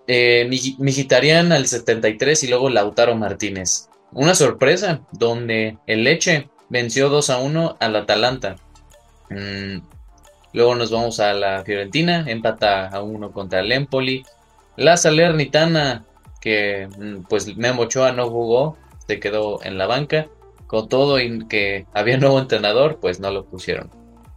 [0.07, 3.89] eh al 73 y luego Lautaro Martínez.
[4.13, 8.57] Una sorpresa, donde el Leche venció 2 a 1 al Atalanta.
[9.31, 9.79] Mm,
[10.53, 14.25] luego nos vamos a la Fiorentina, empata a 1 contra el Empoli.
[14.77, 16.05] La Salernitana,
[16.41, 18.77] que mm, pues Memo Ochoa no jugó,
[19.07, 20.27] se quedó en la banca.
[20.67, 23.91] Con todo y que había nuevo entrenador, pues no lo pusieron.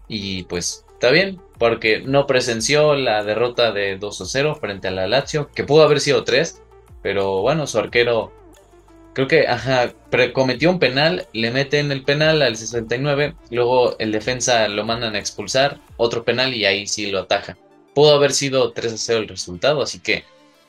[0.08, 4.92] Y pues está bien, porque no presenció la derrota de 2 a 0 frente a
[4.92, 6.62] la Lazio, que pudo haber sido 3,
[7.02, 8.32] pero bueno, su arquero
[9.14, 9.94] creo que ajá,
[10.32, 15.18] cometió un penal, le meten el penal al 69, luego el defensa lo mandan a
[15.18, 17.58] expulsar, otro penal y ahí sí lo ataja.
[17.96, 20.24] Pudo haber sido 3 a 0 el resultado, así que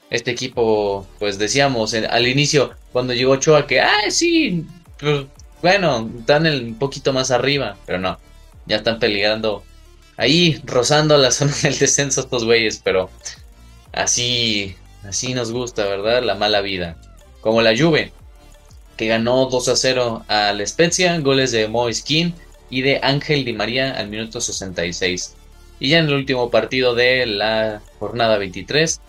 [0.09, 4.65] este equipo, pues decíamos al inicio, cuando llegó Ochoa, que, ah, sí,
[4.99, 5.27] pues,
[5.61, 8.19] bueno, están el- un poquito más arriba, pero no,
[8.65, 9.63] ya están peleando
[10.17, 13.11] ahí rozando la zona del descenso estos güeyes, pero
[13.93, 16.23] así, así nos gusta, ¿verdad?
[16.23, 16.97] La mala vida.
[17.41, 18.13] Como la Juve,
[18.97, 22.35] que ganó 2 a 0 al Spezia, goles de Moiskin
[22.71, 25.35] y de Ángel Di María al minuto 66.
[25.81, 29.01] Y ya en el último partido de la jornada 23,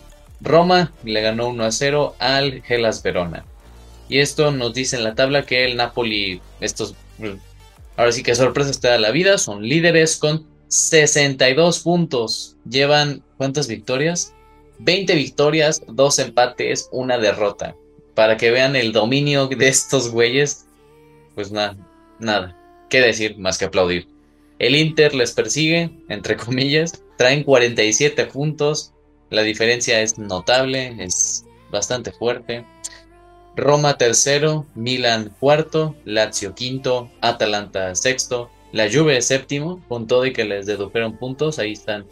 [0.41, 3.45] Roma le ganó 1 a 0 al Gelas Verona.
[4.09, 6.95] Y esto nos dice en la tabla que el Napoli, estos,
[7.95, 12.55] ahora sí que sorpresas te da la vida, son líderes con 62 puntos.
[12.67, 14.33] Llevan, ¿cuántas victorias?
[14.79, 17.75] 20 victorias, 2 empates, una derrota.
[18.15, 20.65] Para que vean el dominio de estos güeyes,
[21.35, 21.77] pues nada,
[22.17, 22.57] nada.
[22.89, 24.07] ¿Qué decir más que aplaudir?
[24.57, 28.93] El Inter les persigue, entre comillas, traen 47 puntos.
[29.29, 32.65] La diferencia es notable, es bastante fuerte.
[33.55, 40.43] Roma tercero, Milan cuarto, Lazio quinto, Atalanta sexto, la Juve séptimo, con todo y que
[40.43, 42.05] les dedujeron puntos, ahí están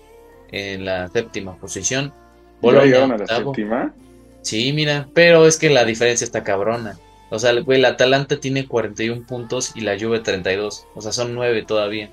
[0.51, 2.05] en la séptima posición.
[2.09, 2.13] ¿Ya
[2.61, 3.93] Bolonia a la séptima?
[4.41, 6.97] Sí, mira, pero es que la diferencia está cabrona.
[7.29, 10.87] O sea, güey, el Atalanta tiene 41 puntos y la Juve 32.
[10.95, 12.09] O sea, son 9 todavía.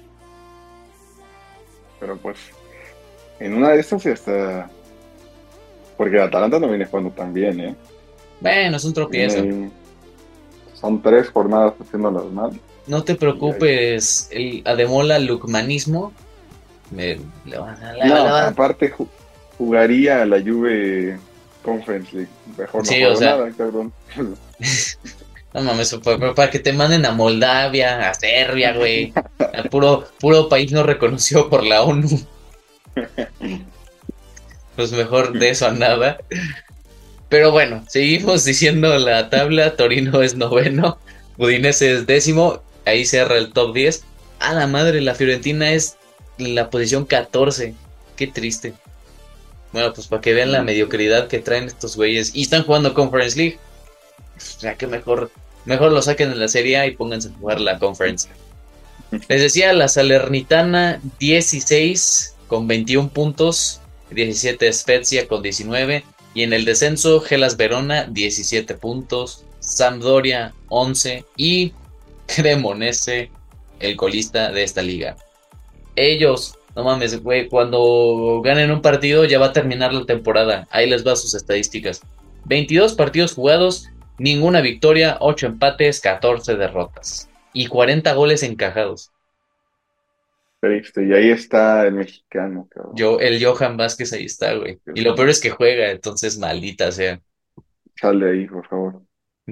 [2.00, 2.38] Pero pues,
[3.40, 4.70] en una de estas ya está.
[5.96, 7.74] Porque el Atalanta no viene jugando tan bien, ¿eh?
[8.40, 9.42] Bueno, es un tropiezo.
[9.42, 9.70] Viene-
[10.74, 12.52] Son tres jornadas haciéndolas mal.
[12.88, 16.12] No te preocupes, el Ademola Lukmanismo.
[16.90, 19.08] Me, le van a- le- No, le van a- aparte ju-
[19.58, 21.18] jugaría la Juve
[21.62, 22.30] Conference League.
[22.56, 23.92] Mejor no Sí, o sea- nada, cabrón.
[25.54, 29.14] No mames, pa- pa- para que te manden a Moldavia, a Serbia, güey.
[29.38, 32.06] A puro, puro país no reconocido por la ONU.
[34.76, 36.18] Pues mejor de eso a nada.
[37.28, 39.74] Pero bueno, seguimos diciendo la tabla.
[39.76, 40.98] Torino es noveno,
[41.36, 42.62] Udinese es décimo.
[42.88, 44.04] Ahí cierra el top 10.
[44.40, 45.96] A la madre, la Fiorentina es
[46.38, 47.74] la posición 14.
[48.16, 48.72] Qué triste.
[49.72, 52.34] Bueno, pues para que vean la mediocridad que traen estos güeyes.
[52.34, 53.58] Y están jugando Conference League.
[54.36, 55.30] O sea que mejor,
[55.66, 58.28] mejor lo saquen de la Serie A y pónganse a jugar la Conference.
[59.28, 63.80] Les decía, la Salernitana 16 con 21 puntos,
[64.10, 71.72] 17 Spezia con 19 y en el descenso Gelas Verona 17 puntos, Sampdoria 11 y
[72.36, 73.30] Cremonese
[73.80, 75.16] el colista de esta liga.
[75.96, 80.68] Ellos, no mames, güey, cuando ganen un partido ya va a terminar la temporada.
[80.70, 82.02] Ahí les va sus estadísticas.
[82.44, 89.10] 22 partidos jugados, ninguna victoria, 8 empates, 14 derrotas y 40 goles encajados.
[90.60, 91.06] Triste.
[91.06, 92.92] Y ahí está el mexicano, cabrón.
[92.96, 94.80] Yo, el Johan Vázquez ahí está, güey.
[94.94, 97.20] Y lo peor es que juega, entonces maldita sea.
[97.96, 99.02] Sal de ahí, por favor.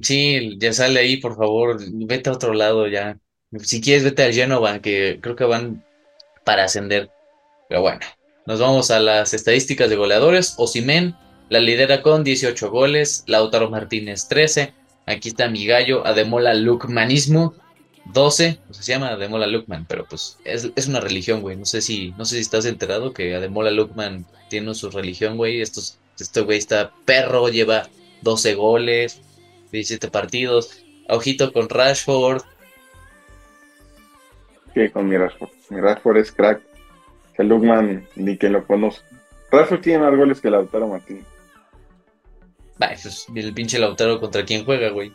[0.02, 3.18] Sí, ya sale ahí, por favor, vete a otro lado ya.
[3.60, 5.84] Si quieres, vete al Genova, que creo que van
[6.44, 7.10] para ascender.
[7.68, 8.00] Pero bueno,
[8.46, 10.54] nos vamos a las estadísticas de goleadores.
[10.58, 11.16] Osimen
[11.48, 14.74] la lidera con 18 goles, Lautaro Martínez 13.
[15.06, 17.54] Aquí está mi gallo, Ademola Lukmanismo
[18.12, 18.58] 12.
[18.68, 21.56] O sea, se llama Ademola Lukman, pero pues es, es una religión, güey.
[21.56, 25.60] No sé si, no sé si estás enterado que Ademola Lukman tiene su religión, güey.
[25.60, 27.88] Estos, este güey está perro, lleva
[28.22, 29.20] 12 goles,
[29.70, 30.84] 17 partidos.
[31.08, 32.42] Ojito con Rashford.
[34.74, 35.50] Que con mi Rashford.
[35.70, 36.60] Mi Rashford es crack.
[37.34, 39.00] Que Lugman ni quien lo conoce.
[39.50, 41.24] Rashford tiene más goles que Lautaro Martínez.
[42.78, 45.12] Bah, pues el pinche Lautaro contra quién juega, güey.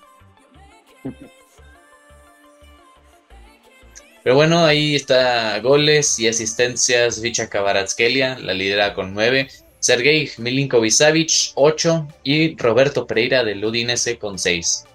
[4.24, 7.22] Pero bueno, ahí está goles y asistencias.
[7.22, 9.47] Vicha Kvaratskhelia la lidera con 9.
[9.82, 14.86] Sergei Milinkovic-Savic 8 y Roberto Pereira del Udinese con 6.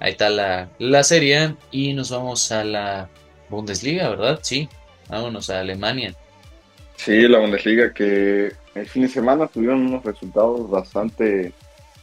[0.00, 3.08] Ahí está la, la serie y nos vamos a la
[3.50, 4.40] Bundesliga, ¿verdad?
[4.42, 4.68] Sí,
[5.08, 6.14] vámonos a Alemania.
[6.96, 11.52] Sí, la Bundesliga que el fin de semana tuvieron unos resultados bastante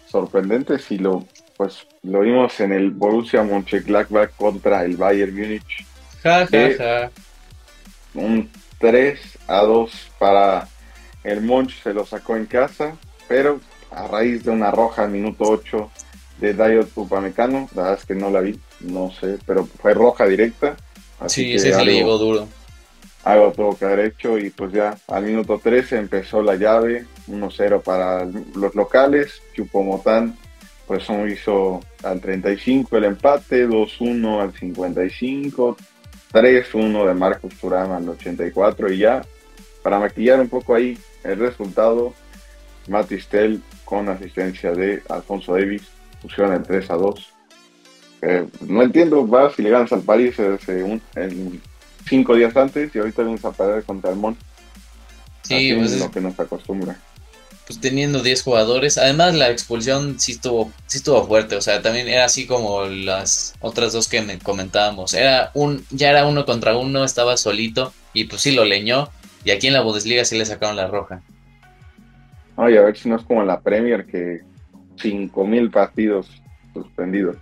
[0.07, 1.25] sorprendentes y lo
[1.57, 5.85] pues lo vimos en el Borussia Mönchengladbach contra el Bayern Múnich.
[6.23, 7.11] Ja, ja, Eh, ja.
[8.13, 10.69] Un 3 a 2 para
[11.23, 12.95] el Monch, se lo sacó en casa,
[13.27, 13.59] pero
[13.91, 15.91] a raíz de una roja al minuto 8
[16.39, 20.25] de Dayot Upamecano, la verdad es que no la vi, no sé, pero fue roja
[20.25, 20.77] directa.
[21.19, 22.47] Así Sí, que ese sí le algo- llegó duro.
[23.25, 27.81] algo tuvo que haber hecho y pues ya al minuto 13 empezó la llave, 1-0
[27.81, 30.37] para los locales, Chupomotán
[30.87, 35.77] pues hizo al 35 el empate, 2-1 al 55,
[36.31, 39.21] 3-1 de Marcos Turán al 84 y ya
[39.83, 42.13] para maquillar un poco ahí el resultado,
[42.87, 45.83] Matistel con asistencia de Alfonso Davis
[46.21, 47.25] pusieron el 3-2.
[48.21, 51.61] Eh, no entiendo, va si le ganas al París desde un, en
[52.07, 54.35] cinco días antes y ahorita vienes a perder contra el Mon.
[55.43, 56.97] Sí, Así pues es es- lo que nos acostumbra.
[57.65, 58.97] pues teniendo 10 jugadores.
[58.97, 61.55] Además, la expulsión sí estuvo, sí estuvo fuerte.
[61.55, 65.13] O sea, también era así como las otras dos que me comentábamos.
[65.13, 69.09] Era un, ya era uno contra uno, estaba solito y pues sí lo leñó.
[69.43, 71.21] Y aquí en la Bundesliga sí le sacaron la roja.
[72.57, 74.41] Ay, a ver si no es como en la Premier que
[74.97, 76.29] 5.000 partidos
[76.73, 77.37] suspendidos.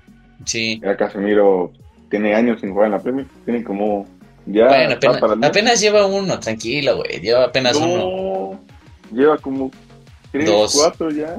[0.45, 0.79] Sí.
[0.83, 1.71] Ya Casemiro
[2.09, 3.25] tiene años sin jugar en la Premier.
[3.45, 4.05] Tiene como
[4.45, 4.95] ya bueno,
[5.43, 7.19] apenas, lleva uno, tranquilo, güey.
[7.19, 7.97] Lleva apenas uno.
[7.97, 8.59] No,
[9.11, 9.71] lleva como
[10.31, 10.73] 3, Dos.
[10.75, 11.35] 4 ya.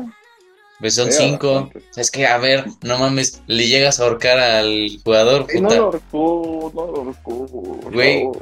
[0.78, 1.54] Pues son Lleva cinco.
[1.54, 2.00] bastante.
[2.00, 5.84] Es que, a ver, no mames, le llegas a ahorcar al jugador, Y no lo
[5.84, 7.32] ahorcó, no lo ahorcó.
[7.92, 8.24] Güey.
[8.24, 8.32] no.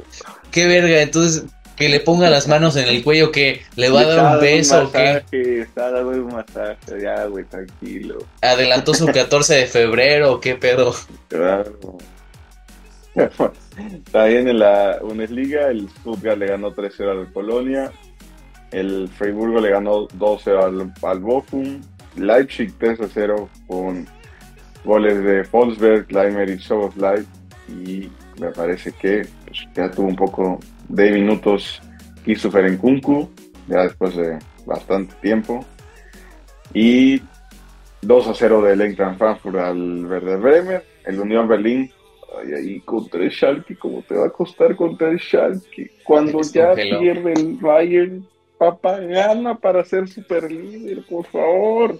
[0.51, 1.45] Qué verga, entonces,
[1.77, 4.83] que le ponga las manos en el cuello, que le va a dar un beso
[4.83, 5.61] o qué.
[5.61, 8.17] Está dando un masaje, ya, güey, tranquilo.
[8.41, 10.93] Adelantó su 14 de febrero, qué pedo.
[11.27, 11.77] Claro.
[14.11, 17.91] También en la Bundesliga, el Stuttgart le ganó 3-0 al Colonia,
[18.71, 21.81] el Freiburgo le ganó 2-0 al, al Bochum,
[22.15, 24.07] Leipzig 3-0 con
[24.83, 27.25] goles de Forsberg, Leimer y Soboslai
[27.69, 28.09] y
[28.39, 30.59] me parece que pues, ya tuvo un poco
[30.89, 31.81] de minutos
[32.23, 33.29] Christopher Nkunku,
[33.67, 35.65] ya después de bastante tiempo.
[36.73, 37.21] Y
[38.01, 40.85] 2 a 0 del Eintracht Frankfurt al Werder Bremer.
[41.05, 41.91] El Unión Berlín,
[42.37, 45.91] ay, ahí contra el Schalke, ¿cómo te va a costar contra el Schalke?
[46.03, 48.27] Cuando ya pierde el Bayern,
[48.57, 51.99] papá, gana para ser super líder, por favor.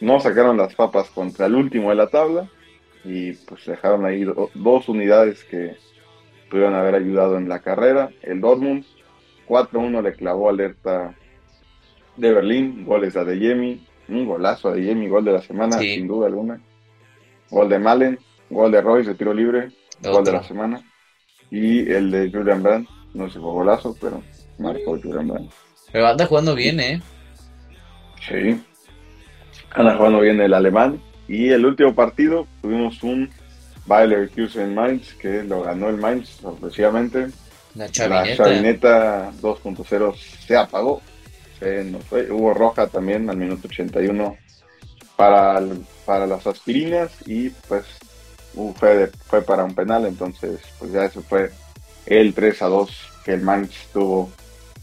[0.00, 2.48] No sacaron las papas contra el último de la tabla
[3.04, 5.74] y pues dejaron ahí do- dos unidades que
[6.50, 8.10] pudieron haber ayudado en la carrera.
[8.22, 8.84] El Dortmund
[9.48, 11.14] 4-1 le clavó alerta
[12.16, 15.94] de Berlín, goles a Adeyemi, un golazo a Adeyemi, gol de la semana, Sí.
[15.94, 16.60] sin duda alguna.
[17.50, 18.18] Gol de Malen,
[18.50, 19.68] gol de Royce de tiro libre,
[20.02, 20.82] gol de la semana.
[21.50, 24.22] Y el de Julian Brandt, no sé fue golazo, pero
[24.58, 25.52] marcó Julian Brandt.
[25.92, 27.00] Pero anda jugando bien, ¿eh?
[28.20, 28.60] Sí.
[29.70, 31.00] Anda jugando bien el alemán.
[31.26, 33.30] Y el último partido tuvimos un
[33.88, 37.28] Bayer Leverkusen Mainz, que lo ganó el Mainz sorpresivamente.
[37.74, 38.44] La chavineta.
[38.44, 40.14] chavineta 2.0
[40.46, 41.02] se apagó.
[41.58, 42.30] Se nos fue.
[42.30, 44.36] Hubo roja también al minuto 81
[45.16, 47.84] para, el- para las aspirinas y pues
[48.54, 50.06] uh, fue, de- fue para un penal.
[50.06, 51.50] Entonces, pues ya eso fue
[52.06, 52.90] el 3 a 2
[53.24, 54.30] que el Mainz tuvo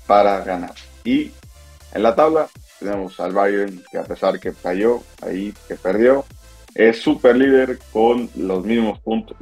[0.07, 0.73] para ganar.
[1.03, 1.31] Y
[1.93, 2.47] en la tabla
[2.79, 6.25] tenemos al Bayern que a pesar que falló, ahí que perdió,
[6.75, 9.37] es super líder con los mismos puntos.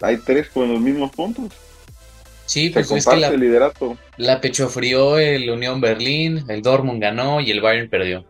[0.00, 1.52] Hay tres con los mismos puntos.
[2.46, 3.98] Sí, Se pues es que comparte la, el liderato.
[4.16, 8.24] la pechofrió el Unión Berlín, el Dortmund ganó y el Bayern perdió.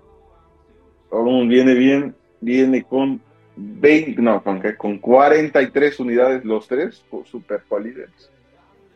[1.10, 3.20] Dortmund viene bien, viene con
[3.56, 8.30] 20, no, con, con 43 unidades los tres, super líderes.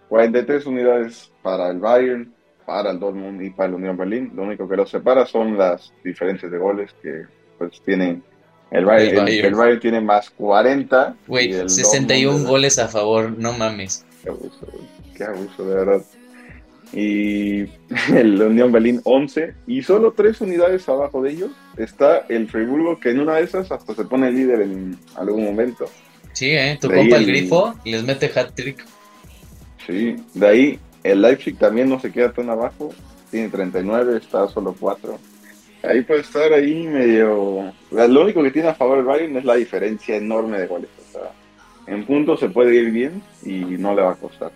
[0.09, 2.35] 43 unidades para el Bayern,
[2.67, 4.33] para el Dortmund y para el Unión Berlín.
[4.35, 7.25] Lo único que los separa son las diferencias de goles que
[7.59, 8.23] pues tienen
[8.71, 9.29] el Bayern.
[9.29, 9.81] El El, Bayern.
[9.81, 11.15] tiene más 40.
[11.25, 14.05] y Güey, el 61 Dortmund- goles a favor, no mames.
[14.23, 14.67] Qué abuso,
[15.17, 16.03] qué abuso, de verdad.
[16.93, 17.61] Y
[18.15, 23.11] el Unión Berlín 11 y solo tres unidades abajo de ellos está el Friburgo que
[23.11, 25.87] en una de esas hasta se pone líder en algún momento.
[26.33, 26.79] Sí, ¿eh?
[26.81, 28.85] Tu De compa el el- grifo les mete hat-trick.
[29.87, 32.91] Sí, de ahí el Leipzig también no se queda tan abajo,
[33.31, 35.19] tiene 39, está solo 4.
[35.89, 37.73] Ahí puede estar ahí medio...
[37.91, 40.91] Lo único que tiene a favor el Bayern es la diferencia enorme de goles.
[41.09, 41.31] O sea,
[41.87, 44.51] en puntos se puede ir bien y no le va a costar.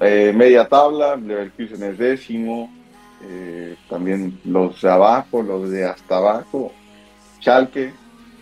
[0.00, 2.70] Eh, media tabla, Leverkusen es décimo,
[3.26, 6.72] eh, también los de abajo, los de hasta abajo,
[7.40, 7.92] Schalke,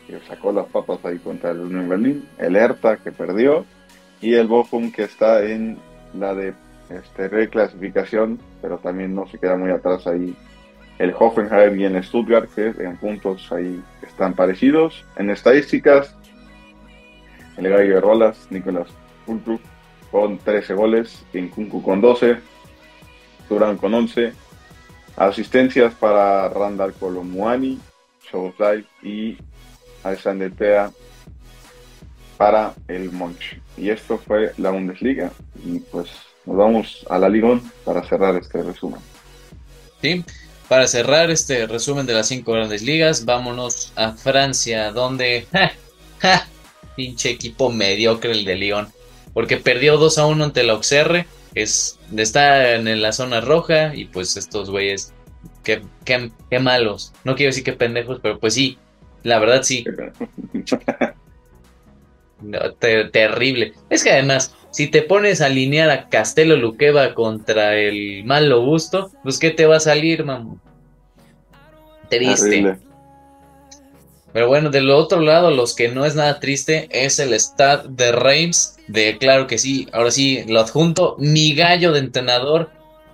[0.06, 3.64] que sacó las papas ahí contra el Unión Berlín, el Hertha que perdió,
[4.20, 5.78] y el Bochum que está en
[6.18, 6.54] la de
[6.90, 10.34] este, reclasificación, pero también no se queda muy atrás ahí.
[11.02, 15.04] El Hoffenheim y el Stuttgart, que en puntos ahí están parecidos.
[15.16, 16.14] En estadísticas,
[17.56, 18.86] el Gallo de Rolas, Nicolás
[19.26, 19.60] Fulkrug,
[20.12, 22.36] con 13 goles, Kunku con 12,
[23.48, 24.32] Durán con 11,
[25.16, 27.80] asistencias para Randall Colomuani,
[28.30, 29.36] Soboslai y
[30.04, 30.92] Alexander Pea
[32.36, 33.60] para el Monch.
[33.76, 35.32] Y esto fue la Bundesliga.
[35.66, 36.12] Y pues
[36.46, 39.00] nos vamos a la Ligón para cerrar este resumen.
[40.00, 40.24] ¿sí?
[40.72, 45.70] Para cerrar este resumen de las cinco grandes ligas, vámonos a Francia, donde, ja,
[46.18, 46.48] ja,
[46.96, 48.88] pinche equipo mediocre el de Lyon,
[49.34, 54.06] porque perdió 2 a 1 ante el Auxerre, es, está en la zona roja, y
[54.06, 55.12] pues estos güeyes,
[55.62, 58.78] qué, qué, qué malos, no quiero decir que pendejos, pero pues sí,
[59.24, 59.84] la verdad sí,
[62.42, 63.72] No, te- terrible.
[63.90, 69.10] Es que además, si te pones a alinear a Castelo Luqueva contra el Malo Gusto,
[69.22, 70.60] pues ¿qué te va a salir, mamón?
[72.08, 72.48] Triste.
[72.50, 72.78] Terrible.
[74.32, 78.12] Pero bueno, del otro lado, los que no es nada triste es el Stade de
[78.12, 78.76] Reims.
[78.88, 81.16] De claro que sí, ahora sí, lo adjunto.
[81.18, 82.70] Mi gallo de entrenador,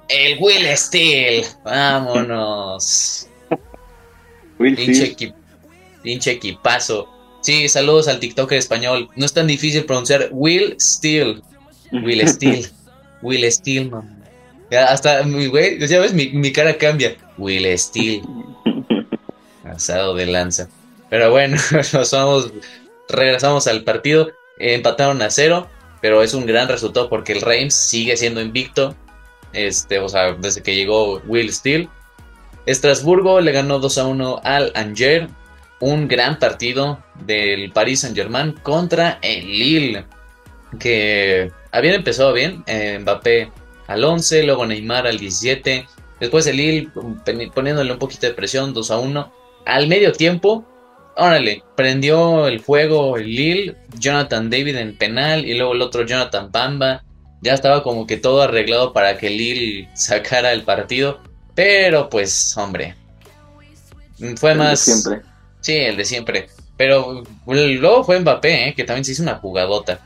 [0.09, 1.45] el Will Steele.
[1.65, 3.29] Vámonos.
[4.61, 5.35] Will Pinche, Steel, equi-
[6.03, 7.09] pinche equipazo.
[7.40, 9.09] Sí, saludos al TikToker español.
[9.16, 11.40] No es tan difícil pronunciar Will Steele.
[11.93, 12.69] Will Steele.
[13.23, 14.19] Will Steele, man.
[14.70, 17.16] Ya, hasta, mi güey, ya ves, mi, mi cara cambia.
[17.39, 18.23] Will Steele.
[19.65, 20.69] Asado de lanza.
[21.10, 21.56] Pero bueno,
[21.93, 22.52] nos vamos,
[23.09, 24.31] regresamos al partido.
[24.59, 25.69] Empataron a cero,
[26.02, 28.94] pero es un gran resultado porque el Reims sigue siendo invicto.
[29.52, 31.89] este, o sea, desde que llegó Will Steele.
[32.66, 35.31] Estrasburgo le ganó 2 a 1 al Angers,
[35.81, 40.05] un gran partido del Paris Saint-Germain contra el Lille,
[40.79, 43.51] que habían empezado bien, eh, Mbappé
[43.87, 45.87] al 11, luego Neymar al 17,
[46.21, 46.91] después el Lille
[47.55, 49.33] poniéndole un poquito de presión, 2 a 1.
[49.67, 50.67] Al medio tiempo,
[51.17, 56.51] órale, prendió el fuego el Lille, Jonathan David en penal y luego el otro Jonathan
[56.51, 57.05] Bamba.
[57.41, 61.21] Ya estaba como que todo arreglado para que Lille sacara el partido,
[61.55, 62.97] pero pues, hombre,
[64.37, 64.81] fue más...
[64.81, 65.23] siempre.
[65.60, 66.48] Sí, el de siempre.
[66.76, 68.74] Pero luego fue Mbappé, ¿eh?
[68.74, 70.01] que también se hizo una jugadota.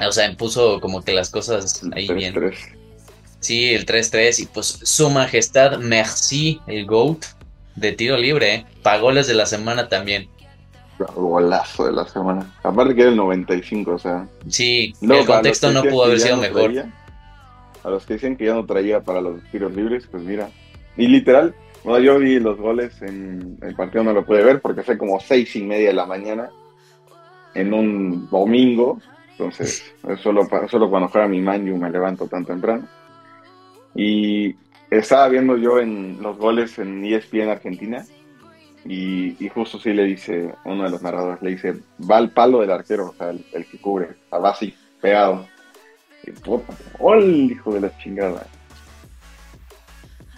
[0.00, 2.34] O sea, puso como que las cosas ahí bien.
[3.38, 7.24] Sí, el 3-3 y pues su majestad Merci, el GOAT
[7.76, 8.66] de tiro libre, ¿eh?
[8.82, 10.28] pagoles de la semana también.
[10.98, 12.52] Golazo de la semana.
[12.62, 14.26] Aparte que era el 95, o sea.
[14.48, 16.72] Sí, el contexto no pudo haber sido mejor.
[17.82, 20.48] a los que dicen que ya no traía para los tiros libres, pues mira.
[20.96, 21.54] Y literal,
[21.84, 25.20] bueno, yo vi los goles en el partido, no lo pude ver porque fue como
[25.20, 26.50] seis y media de la mañana
[27.54, 28.98] en un domingo.
[29.32, 32.86] Entonces, solo, solo cuando juega mi Manju me levanto tan temprano.
[33.94, 34.56] Y
[34.90, 38.04] estaba viendo yo en los goles en ESPN Argentina
[38.86, 41.74] y, justo sí le dice, uno de los narradores le dice,
[42.10, 45.46] va al palo del arquero, o sea, el, que cubre, va así, pegado.
[46.26, 48.46] Y puta, ¡ol, hijo de la chingada!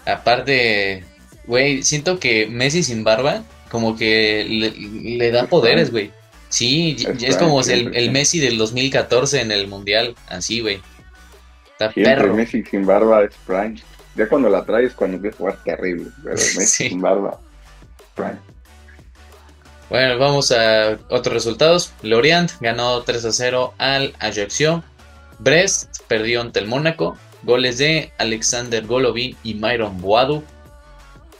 [0.05, 1.05] Aparte,
[1.47, 4.45] güey, siento que Messi sin barba, como que
[5.19, 6.11] le, da poderes, güey.
[6.49, 10.81] Sí, es, como el, el, Messi del 2014 en el Mundial, así, güey.
[11.73, 12.35] Está perro.
[12.35, 13.77] Messi sin barba es prime.
[14.15, 16.07] Ya cuando la traes, cuando empieza a jugar terrible.
[16.23, 17.39] Pero Messi sin barba,
[18.15, 18.39] prime.
[19.89, 21.93] Bueno, vamos a otros resultados.
[22.03, 24.83] Lorient ganó 3 a 0 al Ajaccio.
[25.39, 27.17] Brest perdió ante el Mónaco.
[27.43, 30.43] Goles de Alexander Golovin y Myron Boadu.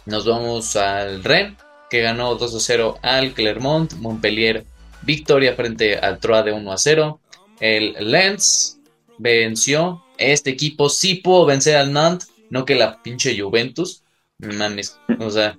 [0.07, 1.59] Nos vamos al Rennes,
[1.91, 3.93] que ganó 2 a 0 al Clermont.
[3.95, 4.65] Montpellier,
[5.03, 7.21] victoria frente al Troyes de 1 a 0.
[7.61, 8.79] El Lens
[9.19, 14.03] venció este equipo sí pudo vencer al Nantes, no que la pinche Juventus.
[14.39, 15.59] Mames, o sea.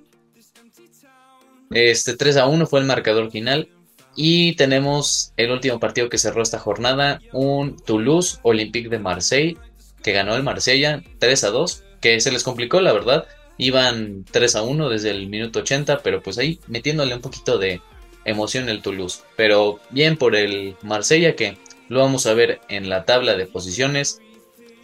[1.72, 3.70] Este 3 a 1 fue el marcador final.
[4.16, 9.58] Y tenemos el último partido que cerró esta jornada, un Toulouse Olympique de Marseille,
[10.02, 13.28] que ganó el Marsella 3 a 2, que se les complicó la verdad.
[13.58, 17.82] Iban 3 a 1 desde el minuto 80, pero pues ahí metiéndole un poquito de
[18.26, 19.22] emoción el Toulouse.
[19.36, 21.58] Pero bien por el Marsella que
[21.90, 24.20] lo vamos a ver en la tabla de posiciones.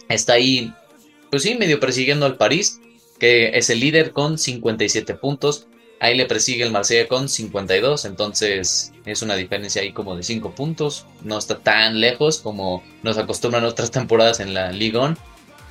[0.08, 0.72] Está ahí,
[1.30, 2.80] pues sí, medio persiguiendo al París,
[3.18, 5.66] que es el líder con 57 puntos.
[6.00, 10.54] Ahí le persigue el Marsella con 52, entonces es una diferencia ahí como de 5
[10.54, 11.06] puntos.
[11.22, 15.16] No está tan lejos como nos acostumbran otras temporadas en la Ligue 1.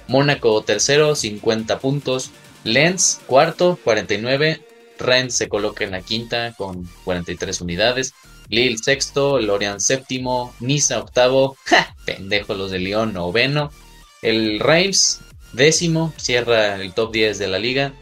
[0.08, 2.32] Mónaco tercero, 50 puntos.
[2.64, 4.61] Lens cuarto, 49.
[4.99, 8.14] Rennes se coloca en la quinta con 43 unidades.
[8.49, 11.95] Lille sexto, Lorient séptimo, Niza octavo, ¡ja!
[12.06, 13.72] pendejo los de Lyon noveno,
[14.22, 15.22] el Reims
[15.53, 17.94] décimo, cierra el top 10 de la liga,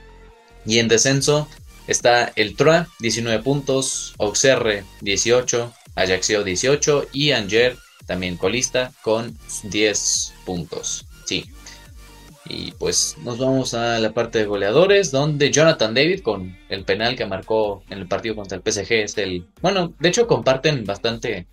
[0.65, 1.47] y en descenso
[1.87, 10.33] está el Troyes 19 puntos, Auxerre 18, Ajaccio 18 y Angers también colista con 10
[10.45, 11.05] puntos.
[11.25, 11.45] Sí,
[12.51, 17.15] y pues nos vamos a la parte de goleadores, donde Jonathan David, con el penal
[17.15, 19.47] que marcó en el partido contra el PSG, es el.
[19.61, 21.47] Bueno, de hecho comparten bastante,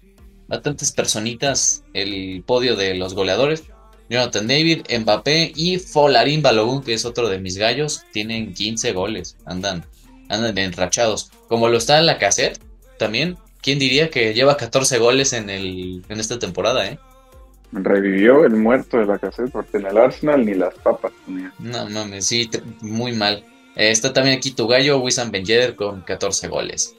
[0.48, 3.64] bastantes personitas el podio de los goleadores.
[4.10, 9.36] Jonathan David, Mbappé y Folarín Balogun, que es otro de mis gallos, tienen 15 goles.
[9.44, 9.84] Andan,
[10.28, 11.30] andan enrachados.
[11.46, 12.58] Como lo está en la cassette,
[12.98, 13.36] también.
[13.60, 16.98] ¿Quién diría que lleva 14 goles en, el, en esta temporada, eh?
[17.72, 21.12] Revivió el muerto de la cassette porque en el Arsenal ni las papas
[21.58, 22.50] No mames, sí,
[22.80, 23.44] muy mal.
[23.76, 25.44] Eh, está también aquí tu gallo, Wissam Ben
[25.76, 26.94] con 14 goles.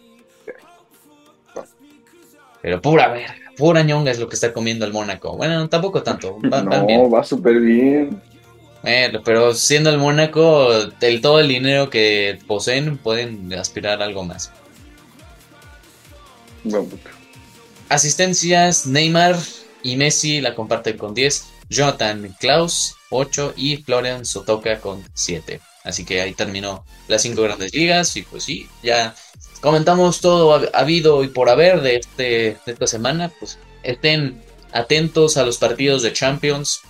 [2.62, 5.36] Pero pura verga, pura ñonga es lo que está comiendo el Mónaco.
[5.38, 6.38] Bueno, tampoco tanto.
[6.42, 8.22] Va, no, va súper bien.
[9.24, 10.70] pero siendo el Mónaco,
[11.02, 14.52] el, todo el dinero que poseen, pueden aspirar a algo más.
[17.88, 19.38] Asistencias, Neymar
[19.84, 25.60] y Messi la comparte con 10, Jonathan Klaus 8 y Florian Sotoka con 7.
[25.84, 29.16] Así que ahí terminó las 5 grandes ligas y pues sí, ya
[29.62, 33.32] comentamos todo habido y por haber de, este, de esta semana.
[33.40, 36.82] Pues estén atentos a los partidos de Champions,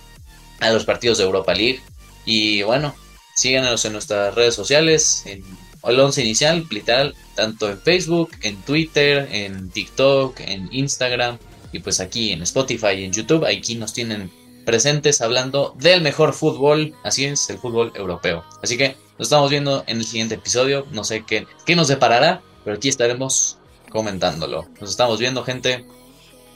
[0.60, 1.80] a los partidos de Europa League
[2.24, 2.94] y bueno,
[3.34, 5.42] síganos en nuestras redes sociales, en
[5.82, 11.38] el 11 inicial, literal, tanto en Facebook, en Twitter, en TikTok, en Instagram
[11.72, 14.30] y pues aquí en Spotify y en YouTube, aquí nos tienen
[14.64, 18.44] presentes hablando del mejor fútbol, así es, el fútbol europeo.
[18.62, 22.42] Así que nos estamos viendo en el siguiente episodio, no sé qué, qué nos deparará,
[22.64, 23.58] pero aquí estaremos
[23.90, 24.66] comentándolo.
[24.80, 25.84] Nos estamos viendo, gente.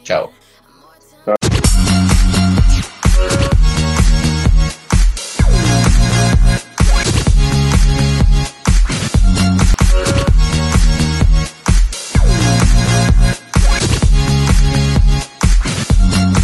[0.02, 0.43] Chao.